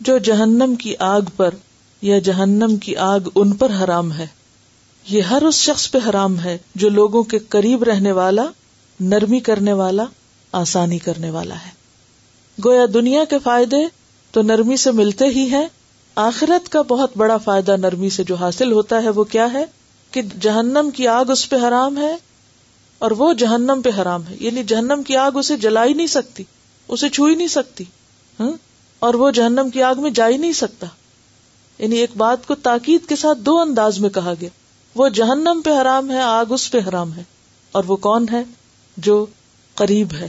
[0.00, 1.54] جو جہنم کی آگ پر
[2.02, 4.26] یا جہنم کی آگ ان پر حرام ہے؟
[5.06, 8.46] یہ ہر اس شخص پہ حرام ہے جو لوگوں کے قریب رہنے والا،
[9.00, 10.04] نرمی کرنے والا
[10.56, 11.70] آسانی کرنے والا ہے۔
[12.64, 13.76] گویا دنیا کے فائدے
[14.30, 15.66] تو نرمی سے ملتے ہی ہیں۔
[16.14, 19.64] آخرت کا بہت بڑا فائدہ نرمی سے جو حاصل ہوتا ہے وہ کیا ہے؟
[20.10, 22.16] کہ جہنم کی آگ اس پہ حرام ہے
[22.98, 26.44] اور وہ جہنم پہ حرام ہے۔ یعنی جہنم کی آگ اسے جلا ہی نہیں سکتی،
[26.88, 27.84] اسے چھو ہی نہیں سکتی
[28.40, 28.50] ہاں؟
[28.98, 30.86] اور وہ جہنم کی آگ میں جا ہی نہیں سکتا۔
[31.78, 34.48] یعنی ایک بات کو تاکید کے ساتھ دو انداز میں کہا گیا۔
[34.94, 37.22] وہ جہنم پہ حرام ہے، آگ اس پہ حرام ہے۔
[37.72, 38.42] اور وہ کون ہے؟
[38.96, 39.26] جو
[39.74, 40.28] قریب ہے۔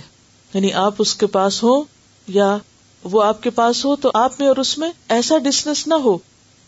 [0.57, 1.83] یعنی آپ اس کے پاس ہو
[2.27, 2.57] یا
[3.03, 6.17] وہ آپ کے پاس ہو تو آپ میں اور اس میں ایسا ڈسٹینس نہ ہو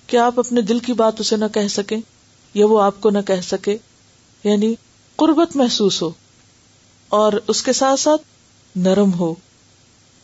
[0.07, 2.01] کہ آپ اپنے دل کی بات اسے نہ کہہ سکیں
[2.53, 3.77] یا وہ آپ کو نہ کہہ سکے
[4.43, 4.75] یعنی
[5.15, 6.11] قربت محسوس ہو
[7.09, 8.21] اور اس کے ساتھ ساتھ
[8.75, 9.35] نرم ہو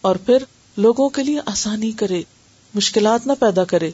[0.02, 0.38] اور پھر
[0.78, 2.22] لوگوں کے لیے آسانی کرے،
[2.74, 3.92] مشکلات نہ پیدا کرے۔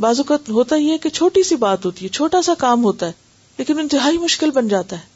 [0.00, 3.06] بعض اوقات ہوتا ہی ہے کہ چھوٹی سی بات ہوتی ہے، چھوٹا سا کام ہوتا
[3.06, 3.12] ہے،
[3.58, 5.09] لیکن انتہائی مشکل بن جاتا ہے۔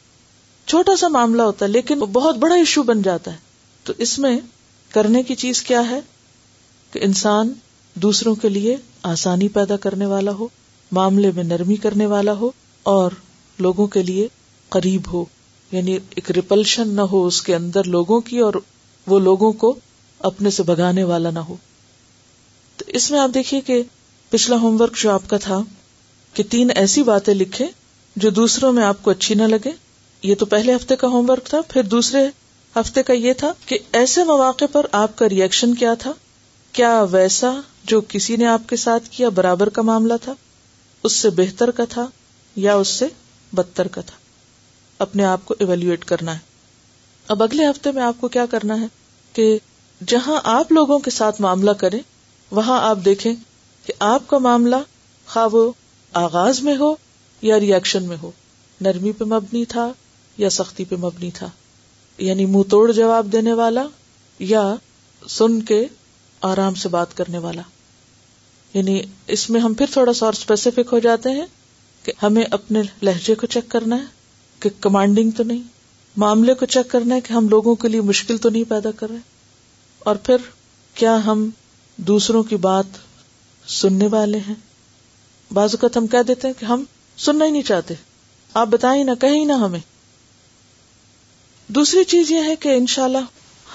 [0.66, 3.36] چھوٹا سا معاملہ ہوتا ہے، لیکن بہت بڑا ایشو بن جاتا ہے۔
[3.84, 4.38] تو اس میں
[4.92, 6.00] کرنے کی چیز کیا ہے؟
[6.92, 7.52] کہ انسان
[7.94, 10.48] دوسروں کے لیے آسانی پیدا کرنے والا ہو،
[10.92, 12.50] معاملے میں نرمی کرنے والا ہو،
[12.82, 13.10] اور
[13.58, 14.28] لوگوں کے لیے
[14.68, 15.24] قریب ہو۔
[15.72, 18.52] یعنی ایک ریپلشن نہ ہو اس کے اندر لوگوں کی، اور
[19.06, 19.74] وہ لوگوں کو
[20.18, 21.56] اپنے سے بگانے والا نہ ہو۔
[22.76, 23.82] تو اس میں آپ دیکھیے کہ
[24.30, 25.58] پچھلا ہوم ورک جو آپ کا تھا،
[26.34, 27.66] کہ تین ایسی باتیں لکھے
[28.16, 29.83] جو دوسروں میں آپ کو اچھی نہ لگے
[30.24, 32.28] یہ تو پہلے ہفتے کا ہوم ورک تھا، پھر دوسرے
[32.76, 36.12] ہفتے کا یہ تھا کہ ایسے مواقع پر آپ کا ریئیکشن کیا تھا؟
[36.72, 40.32] کیا ویسا جو کسی نے آپ کے ساتھ کیا برابر کا معاملہ تھا؟
[41.02, 42.06] اس سے بہتر کا تھا
[42.56, 43.06] یا اس سے
[43.52, 44.16] بدتر کا تھا؟
[44.98, 46.38] اپنے آپ کو ایویلویٹ کرنا ہے۔
[47.28, 48.86] اب اگلے ہفتے میں آپ کو کیا کرنا ہے؟
[49.32, 49.58] کہ
[50.06, 52.00] جہاں آپ لوگوں کے ساتھ معاملہ کریں،
[52.50, 53.34] وہاں آپ دیکھیں
[53.86, 54.76] کہ آپ کا معاملہ
[55.26, 55.72] خواہ وہ
[56.12, 56.94] آغاز میں ہو
[57.42, 58.30] یا ریئیکشن میں ہو۔
[58.80, 59.92] نرمی پہ مبنی تھا
[60.36, 61.50] یا سختی پہ مبنی تھا۔
[62.18, 63.86] یعنی منہ توڑ جواب دینے والا
[64.38, 64.74] یا
[65.28, 65.86] سن کے
[66.40, 67.62] آرام سے بات کرنے والا۔
[68.74, 71.46] یعنی اس میں ہم پھر تھوڑا سا اور اسپیسیفک ہو جاتے ہیں
[72.02, 74.04] کہ ہمیں اپنے لہجے کو چیک کرنا ہے
[74.60, 75.62] کہ کمانڈنگ تو نہیں،
[76.16, 79.10] معاملے کو چیک کرنا ہے کہ ہم لوگوں کے لیے مشکل تو نہیں پیدا کر
[79.10, 79.18] رہے۔
[79.98, 80.36] اور پھر
[80.94, 81.50] کیا ہم
[81.96, 82.84] دوسروں کی بات
[83.66, 84.54] سننے والے ہیں؟
[85.52, 86.84] بعض اوقات ہم کہہ دیتے ہیں کہ ہم
[87.16, 87.94] سننا ہی نہیں چاہتے۔
[88.54, 89.80] آپ بتائیں نہ، کہیں نہ ہمیں۔
[91.68, 93.18] دوسری چیز یہ ہے کہ انشاءاللہ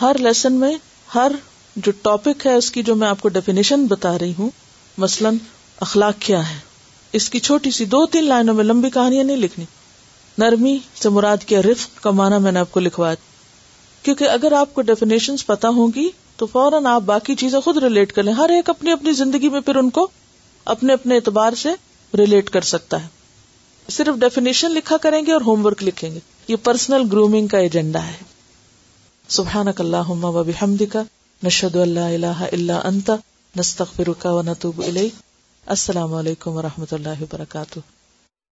[0.02, 0.78] ہر لیسن میں
[1.16, 1.32] ہر
[1.76, 4.50] جو ٹاپک ہے اس کی جو میں آپ کو ڈیفینیشن بتا رہی ہوں،
[4.98, 5.38] مثلاً
[5.80, 6.60] اخلاق کیا ہے؟
[7.14, 9.66] اس کی چھوٹی سی دو تین لائنوں میں لمبی کہانیاں نہیں لکھنی۔
[10.38, 13.16] نرمی سے مراد کیا رفق کا معنی میں نے آپ کو لکھوایا۔
[14.04, 18.14] کیونکہ اگر آپ کو ڈیفینیشن پتا ہوں گی، تو فوراً آپ باقی چیزیں خود ریلیٹ
[18.14, 20.08] کر لیں۔ ہر ایک اپنی اپنی زندگی میں پھر ان کو
[20.66, 21.70] اپنے اپنے اعتبار سے
[22.18, 23.08] ریلیٹ کر سکتا ہے۔
[23.92, 26.20] صرف ڈیفینیشن لکھا کریں گے اور ہوم ورک لکھیں گے۔
[26.50, 28.24] یہ پرسنل گرومنگ کا ایجنڈا ہے۔
[29.28, 30.98] سبحان اللہم و بحمدک
[31.44, 33.12] نشہد اللہ الہ الا انت
[33.56, 35.14] نستغفرک و نتوب الیک
[35.66, 37.80] السلام علیکم و رحمۃ اللہ وبرکاتہ